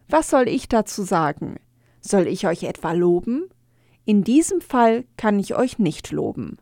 Was 0.10 0.32
soll 0.32 0.48
ich 0.48 0.68
dazu 0.68 1.04
sagen? 1.04 1.58
Soll 2.02 2.26
ich 2.28 2.48
euch 2.48 2.64
etwa 2.64 2.94
loben? 2.94 3.50
In 4.04 4.24
diesem 4.24 4.60
Fall 4.60 5.06
kann 5.18 5.38
ich 5.38 5.56
euch 5.56 5.78
nicht 5.78 6.12
loben. 6.12 6.58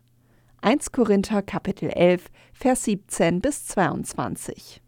1 0.60 0.92
Korinther 0.92 1.40
Kapitel 1.40 1.88
11, 1.88 2.26
Vers 2.52 2.84
17 2.84 3.40
bis 3.40 3.64
22. 3.66 4.82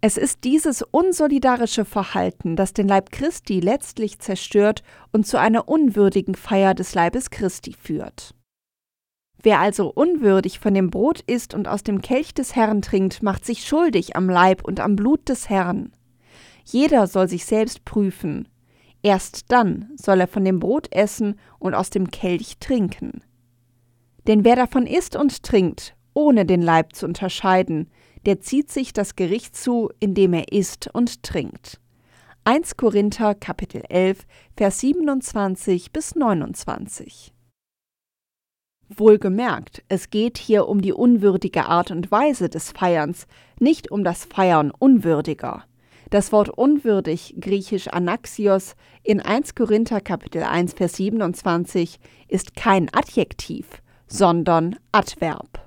Es 0.00 0.16
ist 0.16 0.44
dieses 0.44 0.82
unsolidarische 0.82 1.84
Verhalten, 1.84 2.54
das 2.54 2.72
den 2.72 2.86
Leib 2.86 3.10
Christi 3.10 3.60
letztlich 3.60 4.18
zerstört 4.18 4.82
und 5.12 5.26
zu 5.26 5.38
einer 5.38 5.68
unwürdigen 5.68 6.34
Feier 6.34 6.74
des 6.74 6.94
Leibes 6.94 7.30
Christi 7.30 7.72
führt. 7.72 8.34
Wer 9.42 9.60
also 9.60 9.90
unwürdig 9.90 10.58
von 10.58 10.74
dem 10.74 10.90
Brot 10.90 11.20
isst 11.20 11.54
und 11.54 11.68
aus 11.68 11.82
dem 11.82 12.02
Kelch 12.02 12.34
des 12.34 12.56
Herrn 12.56 12.82
trinkt, 12.82 13.22
macht 13.22 13.44
sich 13.44 13.64
schuldig 13.64 14.16
am 14.16 14.28
Leib 14.28 14.64
und 14.64 14.80
am 14.80 14.96
Blut 14.96 15.28
des 15.28 15.48
Herrn. 15.48 15.92
Jeder 16.64 17.06
soll 17.06 17.28
sich 17.28 17.44
selbst 17.46 17.84
prüfen. 17.84 18.48
Erst 19.02 19.52
dann 19.52 19.90
soll 19.96 20.20
er 20.20 20.26
von 20.26 20.44
dem 20.44 20.58
Brot 20.58 20.92
essen 20.92 21.38
und 21.58 21.74
aus 21.74 21.90
dem 21.90 22.10
Kelch 22.10 22.58
trinken. 22.58 23.22
Denn 24.26 24.44
wer 24.44 24.56
davon 24.56 24.86
isst 24.86 25.14
und 25.14 25.44
trinkt, 25.44 25.94
ohne 26.12 26.44
den 26.44 26.62
Leib 26.62 26.94
zu 26.96 27.06
unterscheiden, 27.06 27.88
der 28.26 28.40
zieht 28.40 28.70
sich 28.70 28.92
das 28.92 29.16
Gericht 29.16 29.56
zu, 29.56 29.90
indem 30.00 30.34
er 30.34 30.52
isst 30.52 30.90
und 30.92 31.22
trinkt. 31.22 31.80
1 32.44 32.76
Korinther 32.76 33.34
Kapitel 33.34 33.82
11, 33.88 34.26
Vers 34.56 34.80
27 34.80 35.92
bis 35.92 36.14
29. 36.14 37.32
Wohlgemerkt, 38.88 39.82
es 39.88 40.10
geht 40.10 40.38
hier 40.38 40.68
um 40.68 40.80
die 40.80 40.92
unwürdige 40.92 41.66
Art 41.66 41.90
und 41.90 42.10
Weise 42.12 42.48
des 42.48 42.70
Feierns, 42.70 43.26
nicht 43.58 43.90
um 43.90 44.04
das 44.04 44.24
Feiern 44.24 44.70
unwürdiger. 44.70 45.64
Das 46.10 46.30
Wort 46.30 46.50
unwürdig, 46.50 47.34
griechisch 47.40 47.88
anaxios, 47.88 48.76
in 49.02 49.20
1 49.20 49.56
Korinther 49.56 50.00
Kapitel 50.00 50.44
1 50.44 50.74
Vers 50.74 50.96
27 50.96 51.98
ist 52.28 52.54
kein 52.54 52.88
Adjektiv, 52.94 53.82
sondern 54.06 54.76
Adverb. 54.92 55.65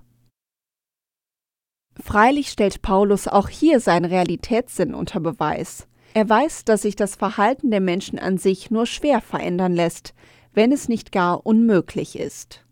Freilich 2.02 2.50
stellt 2.50 2.82
Paulus 2.82 3.28
auch 3.28 3.50
hier 3.50 3.80
seinen 3.80 4.06
Realitätssinn 4.06 4.94
unter 4.94 5.20
Beweis. 5.20 5.88
Er 6.14 6.28
weiß, 6.28 6.66
dass 6.66 6.84
sich 6.84 6.96
das 6.96 7.16
Verhalten 7.16 7.72
der 7.72 7.82
Menschen 7.82 8.18
an 8.18 8.38
sich 8.38 8.72
nur 8.72 8.86
schwer 8.86 9.22
verändern 9.22 9.74
lässt, 9.74 10.14
wenn 10.54 10.72
es 10.72 10.90
nicht 10.90 11.12
gar 11.12 11.46
unmöglich 11.46 12.18
ist. 12.18 12.66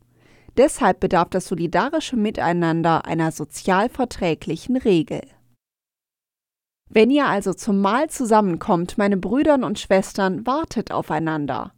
Deshalb 0.55 0.99
bedarf 0.99 1.29
das 1.29 1.47
solidarische 1.47 2.15
Miteinander 2.15 3.05
einer 3.05 3.31
sozial 3.31 3.89
verträglichen 3.89 4.75
Regel. 4.75 5.21
Wenn 6.89 7.11
ihr 7.11 7.27
also 7.27 7.53
zum 7.53 7.79
Mahl 7.79 8.09
zusammenkommt, 8.09 8.97
meine 8.97 9.17
Brüdern 9.17 9.63
und 9.63 9.77
Schwestern, 9.77 10.47
wartet 10.47 10.91
aufeinander. 10.91 11.73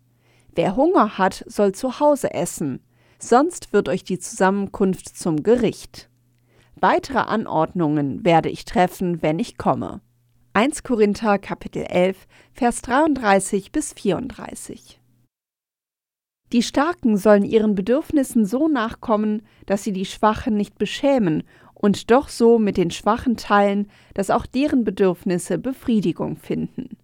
Wer 0.56 0.76
Hunger 0.76 1.18
hat, 1.18 1.44
soll 1.48 1.74
zu 1.74 2.00
Hause 2.00 2.34
essen, 2.34 2.80
sonst 3.18 3.74
wird 3.74 3.90
euch 3.90 4.04
die 4.04 4.20
Zusammenkunft 4.20 5.18
zum 5.18 5.44
Gericht. 5.44 6.09
Weitere 6.82 7.20
Anordnungen 7.20 8.24
werde 8.24 8.48
ich 8.48 8.64
treffen, 8.64 9.22
wenn 9.22 9.38
ich 9.38 9.58
komme. 9.58 10.00
1 10.54 10.84
Korinther 10.84 11.38
Kapitel 11.38 11.84
11, 11.84 12.26
Vers 12.54 12.82
33 12.84 13.74
bis 13.74 13.92
34. 13.92 15.02
Die 16.54 16.64
Starken 16.64 17.18
sollen 17.18 17.44
ihren 17.44 17.76
Bedürfnissen 17.76 18.46
so 18.46 18.70
nachkommen, 18.70 19.42
dass 19.66 19.84
sie 19.84 19.92
die 19.92 20.06
Schwachen 20.06 20.56
nicht 20.56 20.78
beschämen 20.78 21.44
und 21.74 22.12
doch 22.12 22.30
so 22.30 22.58
mit 22.60 22.78
den 22.78 22.92
Schwachen 22.92 23.36
teilen, 23.36 23.90
dass 24.14 24.30
auch 24.30 24.46
deren 24.46 24.86
Bedürfnisse 24.86 25.58
Befriedigung 25.58 26.38
finden. 26.38 26.98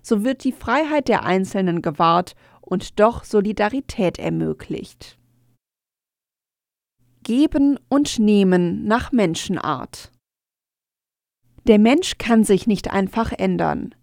So 0.00 0.24
wird 0.24 0.44
die 0.44 0.52
Freiheit 0.52 1.08
der 1.08 1.24
Einzelnen 1.24 1.82
gewahrt 1.82 2.34
und 2.62 2.98
doch 2.98 3.24
Solidarität 3.24 4.18
ermöglicht. 4.18 5.19
Geben 7.30 7.78
und 7.88 8.18
Nehmen 8.18 8.88
nach 8.88 9.12
Menschenart. 9.12 10.10
Der 11.68 11.78
Mensch 11.78 12.18
kann 12.18 12.42
sich 12.42 12.66
nicht 12.66 12.90
einfach 12.90 13.30
ändern. 13.30 13.94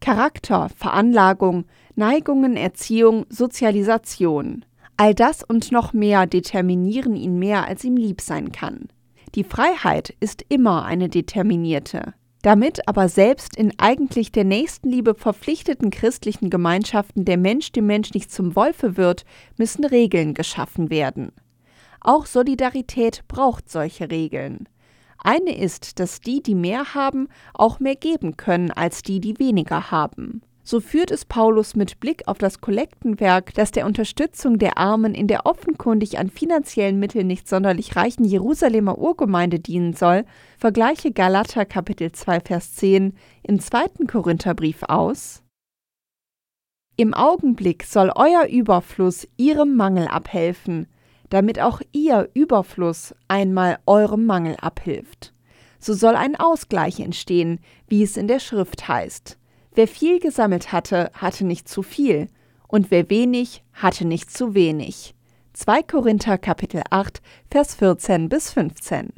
Charakter, 0.00 0.68
Veranlagung, 0.68 1.64
Neigungen, 1.94 2.58
Erziehung, 2.58 3.24
Sozialisation. 3.30 4.66
All 4.98 5.14
das 5.14 5.42
und 5.42 5.72
noch 5.72 5.94
mehr 5.94 6.26
determinieren 6.26 7.16
ihn 7.16 7.38
mehr, 7.38 7.66
als 7.66 7.84
ihm 7.84 7.96
lieb 7.96 8.20
sein 8.20 8.52
kann. 8.52 8.88
Die 9.34 9.44
Freiheit 9.44 10.14
ist 10.20 10.44
immer 10.50 10.84
eine 10.84 11.08
determinierte. 11.08 12.12
Damit 12.42 12.86
aber 12.86 13.08
selbst 13.08 13.56
in 13.56 13.72
eigentlich 13.78 14.30
der 14.30 14.44
Nächstenliebe 14.44 15.14
verpflichteten 15.14 15.90
christlichen 15.90 16.50
Gemeinschaften 16.50 17.24
der 17.24 17.38
Mensch 17.38 17.72
dem 17.72 17.86
Mensch 17.86 18.12
nicht 18.12 18.30
zum 18.30 18.54
Wolfe 18.54 18.98
wird, 18.98 19.24
müssen 19.56 19.86
Regeln 19.86 20.34
geschaffen 20.34 20.90
werden. 20.90 21.32
Auch 22.04 22.26
Solidarität 22.26 23.24
braucht 23.28 23.70
solche 23.70 24.10
Regeln. 24.10 24.68
Eine 25.16 25.56
ist, 25.56 25.98
dass 25.98 26.20
die, 26.20 26.42
die 26.42 26.54
mehr 26.54 26.94
haben, 26.94 27.28
auch 27.54 27.80
mehr 27.80 27.96
geben 27.96 28.36
können 28.36 28.70
als 28.70 29.02
die, 29.02 29.20
die 29.20 29.38
weniger 29.38 29.90
haben. 29.90 30.42
So 30.62 30.80
führt 30.80 31.10
es 31.10 31.24
Paulus 31.24 31.76
mit 31.76 32.00
Blick 32.00 32.28
auf 32.28 32.36
das 32.36 32.60
Kollektenwerk, 32.60 33.54
das 33.54 33.70
der 33.70 33.86
Unterstützung 33.86 34.58
der 34.58 34.76
Armen 34.76 35.14
in 35.14 35.28
der 35.28 35.46
offenkundig 35.46 36.18
an 36.18 36.28
finanziellen 36.28 36.98
Mitteln 36.98 37.26
nicht 37.26 37.48
sonderlich 37.48 37.96
reichen 37.96 38.24
Jerusalemer 38.24 38.98
Urgemeinde 38.98 39.58
dienen 39.58 39.94
soll, 39.94 40.26
vergleiche 40.58 41.10
Galater 41.10 41.64
Kapitel 41.64 42.12
2 42.12 42.40
Vers 42.40 42.74
10 42.74 43.14
im 43.42 43.60
zweiten 43.60 44.06
Korintherbrief 44.06 44.82
aus. 44.82 45.42
Im 46.96 47.14
Augenblick 47.14 47.84
soll 47.84 48.12
euer 48.14 48.46
Überfluss 48.46 49.26
ihrem 49.36 49.74
Mangel 49.74 50.06
abhelfen, 50.06 50.86
damit 51.30 51.60
auch 51.60 51.80
ihr 51.92 52.28
Überfluss 52.34 53.14
einmal 53.28 53.78
eurem 53.86 54.26
Mangel 54.26 54.56
abhilft. 54.56 55.32
So 55.78 55.92
soll 55.94 56.16
ein 56.16 56.36
Ausgleich 56.36 57.00
entstehen, 57.00 57.60
wie 57.88 58.02
es 58.02 58.16
in 58.16 58.28
der 58.28 58.40
Schrift 58.40 58.88
heißt. 58.88 59.38
Wer 59.74 59.88
viel 59.88 60.20
gesammelt 60.20 60.72
hatte, 60.72 61.10
hatte 61.14 61.44
nicht 61.44 61.68
zu 61.68 61.82
viel, 61.82 62.28
und 62.68 62.90
wer 62.90 63.10
wenig, 63.10 63.62
hatte 63.72 64.06
nicht 64.06 64.30
zu 64.30 64.54
wenig. 64.54 65.14
2 65.52 65.82
Korinther 65.82 66.38
Kapitel 66.38 66.82
8, 66.90 67.20
Vers 67.50 67.74
14 67.76 68.28
bis 68.28 68.50
15. 68.50 69.12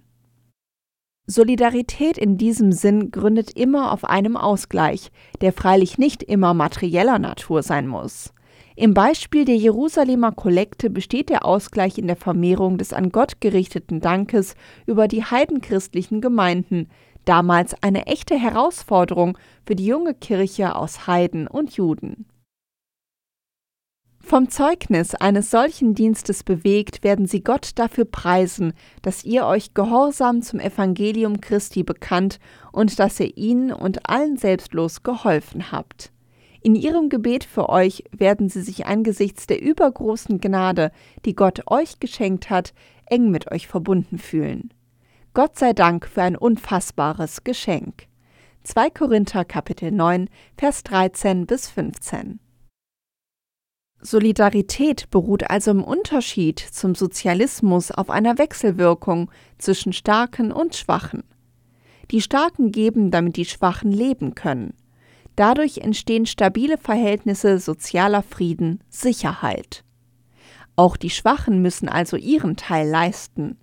Solidarität 1.27 2.19
in 2.19 2.37
diesem 2.39 2.71
Sinn 2.73 3.11
gründet 3.11 3.51
immer 3.57 3.93
auf 3.93 4.05
einem 4.05 4.37
Ausgleich, 4.37 5.11
der 5.41 5.53
freilich 5.53 5.99
nicht 5.99 6.23
immer 6.23 6.55
materieller 6.55 7.19
Natur 7.19 7.63
sein 7.63 7.89
muss. 7.89 8.33
Im 8.79 8.93
Beispiel 8.93 9.47
der 9.47 9.57
Jerusalemer 9.57 10.33
Kollekte 10.33 10.91
besteht 10.91 11.31
der 11.31 11.47
Ausgleich 11.47 11.97
in 11.97 12.09
der 12.09 12.17
Vermehrung 12.17 12.77
des 12.77 12.93
an 12.93 13.09
Gott 13.09 13.41
gerichteten 13.41 14.01
Dankes 14.01 14.55
über 14.85 15.09
die 15.09 15.25
heidenchristlichen 15.25 16.21
Gemeinden, 16.21 16.91
damals 17.25 17.75
eine 17.83 18.07
echte 18.07 18.39
Herausforderung 18.39 19.39
für 19.65 19.77
die 19.77 19.87
junge 19.87 20.13
Kirche 20.13 20.77
aus 20.77 21.07
Heiden 21.07 21.49
und 21.49 21.73
Juden. 21.79 22.27
Vom 24.21 24.51
Zeugnis 24.51 25.15
eines 25.15 25.51
solchen 25.51 25.95
Dienstes 25.95 26.43
bewegt, 26.43 27.03
werden 27.03 27.27
sie 27.27 27.43
Gott 27.43 27.71
dafür 27.77 28.05
preisen, 28.05 28.75
dass 29.01 29.25
ihr 29.25 29.47
euch 29.47 29.73
gehorsam 29.73 30.43
zum 30.43 30.61
Evangelium 30.61 31.41
Christi 31.41 31.83
bekannt 31.83 32.41
und 32.73 32.99
dass 32.99 33.21
ihr 33.21 33.39
ihnen 33.39 33.73
und 33.73 34.11
allen 34.11 34.37
selbstlos 34.37 35.03
geholfen 35.03 35.73
habt. 35.73 36.13
In 36.67 36.75
ihrem 36.75 37.11
Gebet 37.11 37.45
für 37.45 37.69
euch 37.69 38.03
werden 38.11 38.49
sie 38.49 38.61
sich 38.61 38.87
angesichts 38.87 39.47
der 39.47 39.63
übergroßen 39.63 40.41
Gnade, 40.41 40.91
die 41.25 41.37
Gott 41.37 41.71
euch 41.71 42.01
geschenkt 42.01 42.51
hat, 42.51 42.75
eng 43.09 43.31
mit 43.31 43.53
euch 43.53 43.69
verbunden 43.69 44.19
fühlen. 44.19 44.75
Gott 45.33 45.57
sei 45.57 45.75
Dank 45.75 46.09
für 46.09 46.23
ein 46.23 46.35
unfassbares 46.35 47.45
Geschenk. 47.45 48.09
2 48.65 48.91
Korinther 48.91 49.45
Kapitel 49.45 49.93
9, 49.93 50.29
Vers 50.59 50.83
13 50.83 51.47
bis 51.47 51.69
15 51.69 52.41
Solidarität 54.01 55.09
beruht 55.11 55.49
also 55.49 55.71
im 55.71 55.85
Unterschied 55.85 56.59
zum 56.59 56.97
Sozialismus 56.97 57.93
auf 57.93 58.11
einer 58.11 58.39
Wechselwirkung 58.39 59.31
zwischen 59.59 59.93
Starken 59.93 60.51
und 60.51 60.75
Schwachen. 60.75 61.23
Die 62.11 62.21
Starken 62.21 62.73
geben, 62.73 63.13
damit 63.13 63.37
die 63.37 63.45
Schwachen 63.45 63.93
leben 63.93 64.35
können. 64.35 64.75
Dadurch 65.37 65.79
entstehen 65.79 66.27
stabile 66.27 66.79
Verhältnisse 66.79 67.59
sozialer 67.59 68.23
Frieden, 68.23 68.83
Sicherheit. 68.89 69.85
Auch 70.77 70.97
die 70.97 71.11
Schwachen 71.11 71.63
müssen 71.63 71.89
also 71.89 72.17
ihren 72.17 72.57
Teil 72.57 72.89
leisten. 72.89 73.59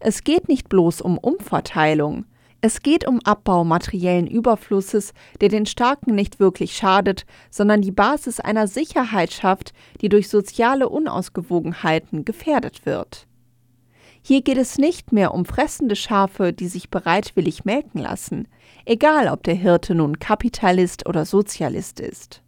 Es 0.00 0.24
geht 0.24 0.48
nicht 0.48 0.68
bloß 0.68 1.00
um 1.00 1.16
Umverteilung, 1.18 2.26
es 2.66 2.80
geht 2.80 3.06
um 3.06 3.20
Abbau 3.24 3.62
materiellen 3.62 4.26
Überflusses, 4.26 5.12
der 5.42 5.50
den 5.50 5.66
Starken 5.66 6.14
nicht 6.14 6.40
wirklich 6.40 6.74
schadet, 6.74 7.26
sondern 7.50 7.82
die 7.82 7.90
Basis 7.90 8.40
einer 8.40 8.68
Sicherheit 8.68 9.34
schafft, 9.34 9.74
die 10.00 10.08
durch 10.08 10.30
soziale 10.30 10.88
Unausgewogenheiten 10.88 12.24
gefährdet 12.24 12.86
wird. 12.86 13.26
Hier 14.26 14.40
geht 14.40 14.56
es 14.56 14.78
nicht 14.78 15.12
mehr 15.12 15.34
um 15.34 15.44
fressende 15.44 15.96
Schafe, 15.96 16.54
die 16.54 16.68
sich 16.68 16.88
bereitwillig 16.88 17.66
melken 17.66 18.00
lassen, 18.00 18.48
egal 18.86 19.28
ob 19.28 19.42
der 19.42 19.54
Hirte 19.54 19.94
nun 19.94 20.18
Kapitalist 20.18 21.06
oder 21.06 21.26
Sozialist 21.26 22.00
ist. 22.00 22.42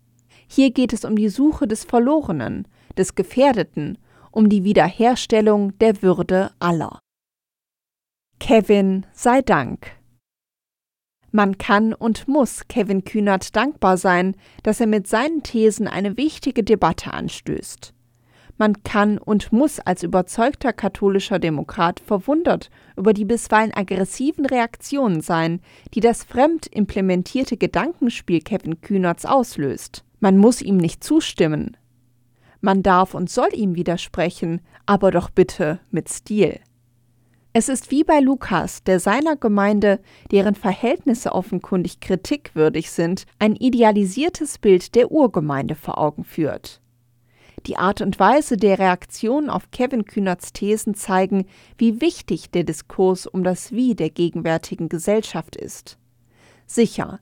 Hier 0.48 0.70
geht 0.70 0.94
es 0.94 1.04
um 1.04 1.16
die 1.16 1.28
Suche 1.28 1.68
des 1.68 1.84
Verlorenen, 1.84 2.66
des 2.96 3.14
Gefährdeten, 3.14 3.98
um 4.30 4.48
die 4.48 4.64
Wiederherstellung 4.64 5.76
der 5.78 6.00
Würde 6.00 6.50
aller. 6.60 6.98
Kevin 8.40 9.04
sei 9.12 9.42
Dank. 9.42 9.90
Man 11.30 11.58
kann 11.58 11.92
und 11.92 12.26
muss 12.26 12.68
Kevin 12.68 13.04
Kühnert 13.04 13.54
dankbar 13.54 13.98
sein, 13.98 14.34
dass 14.62 14.80
er 14.80 14.86
mit 14.86 15.08
seinen 15.08 15.42
Thesen 15.42 15.88
eine 15.88 16.16
wichtige 16.16 16.64
Debatte 16.64 17.12
anstößt. 17.12 17.92
Man 18.58 18.82
kann 18.84 19.18
und 19.18 19.52
muss 19.52 19.80
als 19.80 20.02
überzeugter 20.02 20.72
katholischer 20.72 21.38
Demokrat 21.38 22.00
verwundert 22.00 22.70
über 22.96 23.12
die 23.12 23.26
bisweilen 23.26 23.74
aggressiven 23.74 24.46
Reaktionen 24.46 25.20
sein, 25.20 25.60
die 25.92 26.00
das 26.00 26.24
fremd 26.24 26.66
implementierte 26.66 27.58
Gedankenspiel 27.58 28.40
Kevin 28.40 28.80
Kühnerts 28.80 29.26
auslöst. 29.26 30.04
Man 30.20 30.38
muss 30.38 30.62
ihm 30.62 30.78
nicht 30.78 31.04
zustimmen. 31.04 31.76
Man 32.62 32.82
darf 32.82 33.14
und 33.14 33.28
soll 33.28 33.50
ihm 33.52 33.74
widersprechen, 33.74 34.62
aber 34.86 35.10
doch 35.10 35.28
bitte 35.28 35.78
mit 35.90 36.08
Stil. 36.08 36.60
Es 37.52 37.68
ist 37.68 37.90
wie 37.90 38.04
bei 38.04 38.20
Lukas, 38.20 38.82
der 38.84 39.00
seiner 39.00 39.36
Gemeinde, 39.36 40.00
deren 40.30 40.54
Verhältnisse 40.54 41.32
offenkundig 41.32 42.00
kritikwürdig 42.00 42.90
sind, 42.90 43.24
ein 43.38 43.56
idealisiertes 43.56 44.58
Bild 44.58 44.94
der 44.94 45.10
Urgemeinde 45.10 45.74
vor 45.74 45.98
Augen 45.98 46.24
führt. 46.24 46.80
Die 47.66 47.76
Art 47.76 48.00
und 48.00 48.20
Weise 48.20 48.56
der 48.56 48.78
Reaktion 48.78 49.50
auf 49.50 49.72
Kevin 49.72 50.04
Kühnerts 50.04 50.52
Thesen 50.52 50.94
zeigen, 50.94 51.46
wie 51.76 52.00
wichtig 52.00 52.50
der 52.52 52.62
Diskurs 52.62 53.26
um 53.26 53.42
das 53.42 53.72
Wie 53.72 53.96
der 53.96 54.10
gegenwärtigen 54.10 54.88
Gesellschaft 54.88 55.56
ist. 55.56 55.98
Sicher, 56.66 57.18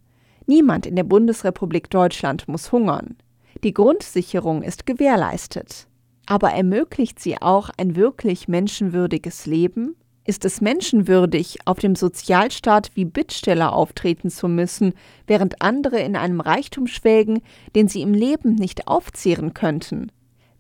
niemand 0.47 0.85
in 0.85 0.97
der 0.97 1.05
Bundesrepublik 1.05 1.89
Deutschland 1.89 2.47
muss 2.47 2.73
hungern. 2.73 3.17
Die 3.63 3.73
Grundsicherung 3.73 4.63
ist 4.63 4.85
gewährleistet. 4.85 5.87
Aber 6.27 6.51
ermöglicht 6.51 7.21
sie 7.21 7.41
auch 7.41 7.71
ein 7.79 7.97
wirklich 7.97 8.47
menschenwürdiges 8.47 9.47
Leben? 9.47 9.97
Ist 10.27 10.45
es 10.45 10.61
menschenwürdig, 10.61 11.59
auf 11.67 11.79
dem 11.79 11.95
Sozialstaat 11.95 12.91
wie 12.95 13.05
Bittsteller 13.07 13.73
auftreten 13.73 14.31
zu 14.31 14.49
müssen, 14.49 14.93
während 15.27 15.63
andere 15.63 16.01
in 16.01 16.17
einem 16.17 16.41
Reichtum 16.41 16.87
schwelgen, 16.87 17.41
den 17.75 17.89
sie 17.89 18.03
im 18.03 18.13
Leben 18.13 18.55
nicht 18.55 18.89
aufzehren 18.89 19.55
könnten? 19.55 20.11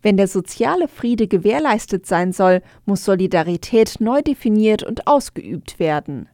Wenn 0.04 0.18
der 0.18 0.28
soziale 0.28 0.86
Friede 0.86 1.28
gewährleistet 1.28 2.04
sein 2.04 2.32
soll, 2.34 2.60
muss 2.84 3.06
Solidarität 3.06 4.00
neu 4.00 4.20
definiert 4.20 4.82
und 4.82 5.06
ausgeübt 5.06 5.78
werden. 5.78 6.28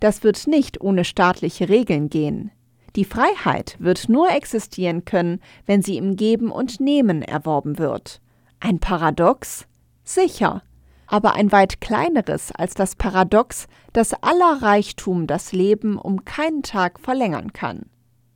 Das 0.00 0.24
wird 0.24 0.48
nicht 0.48 0.80
ohne 0.80 1.04
staatliche 1.04 1.68
Regeln 1.68 2.10
gehen. 2.10 2.50
Die 2.96 3.04
Freiheit 3.04 3.76
wird 3.78 4.08
nur 4.08 4.28
existieren 4.30 5.04
können, 5.04 5.40
wenn 5.66 5.82
sie 5.82 5.98
im 5.98 6.16
Geben 6.16 6.50
und 6.50 6.80
Nehmen 6.80 7.22
erworben 7.22 7.78
wird. 7.78 8.20
Ein 8.58 8.80
Paradox? 8.80 9.68
Sicher, 10.02 10.64
aber 11.06 11.34
ein 11.34 11.52
weit 11.52 11.80
kleineres 11.80 12.50
als 12.50 12.74
das 12.74 12.96
Paradox, 12.96 13.68
dass 13.92 14.14
aller 14.14 14.62
Reichtum 14.62 15.28
das 15.28 15.52
Leben 15.52 15.96
um 15.96 16.24
keinen 16.24 16.64
Tag 16.64 16.98
verlängern 16.98 17.52
kann. 17.52 17.86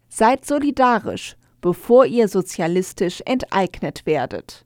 Seid 0.09 0.45
solidarisch, 0.45 1.35
bevor 1.61 2.07
ihr 2.07 2.29
sozialistisch 2.29 3.21
enteignet 3.27 4.07
werdet. 4.07 4.66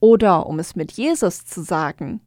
Oder 0.00 0.46
um 0.46 0.58
es 0.58 0.76
mit 0.76 0.92
Jesus 0.92 1.44
zu 1.44 1.62
sagen, 1.62 2.20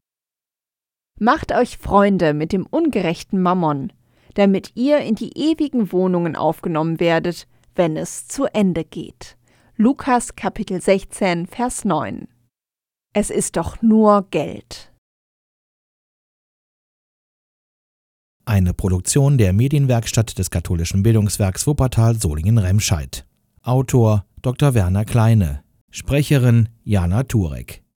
Macht 1.22 1.52
euch 1.52 1.78
Freunde 1.78 2.34
mit 2.34 2.54
dem 2.54 2.66
ungerechten 2.66 3.42
Mammon, 3.42 3.92
damit 4.36 4.72
ihr 4.76 5.00
in 5.00 5.16
die 5.16 5.38
ewigen 5.38 5.92
Wohnungen 5.92 6.38
aufgenommen 6.38 7.02
werdet, 7.02 7.46
wenn 7.76 7.98
es 7.98 8.30
zu 8.30 8.46
Ende 8.46 8.86
geht. 8.86 9.38
Lukas 9.76 10.36
Kapitel 10.36 10.82
16, 10.82 11.46
Vers 11.48 11.84
9. 11.84 12.30
Es 13.14 13.30
ist 13.30 13.58
doch 13.58 13.82
nur 13.82 14.28
Geld. 14.32 14.94
Eine 18.46 18.74
Produktion 18.74 19.38
der 19.38 19.52
Medienwerkstatt 19.52 20.40
des 20.40 20.50
katholischen 20.50 21.04
Bildungswerks 21.04 21.68
Wuppertal 21.68 22.16
Solingen-Remscheid. 22.16 23.26
Autor 23.62 24.26
Dr. 24.42 24.74
Werner 24.74 25.04
Kleine. 25.04 25.64
Sprecherin 25.92 26.68
Jana 26.86 27.24
Turek 27.24 27.82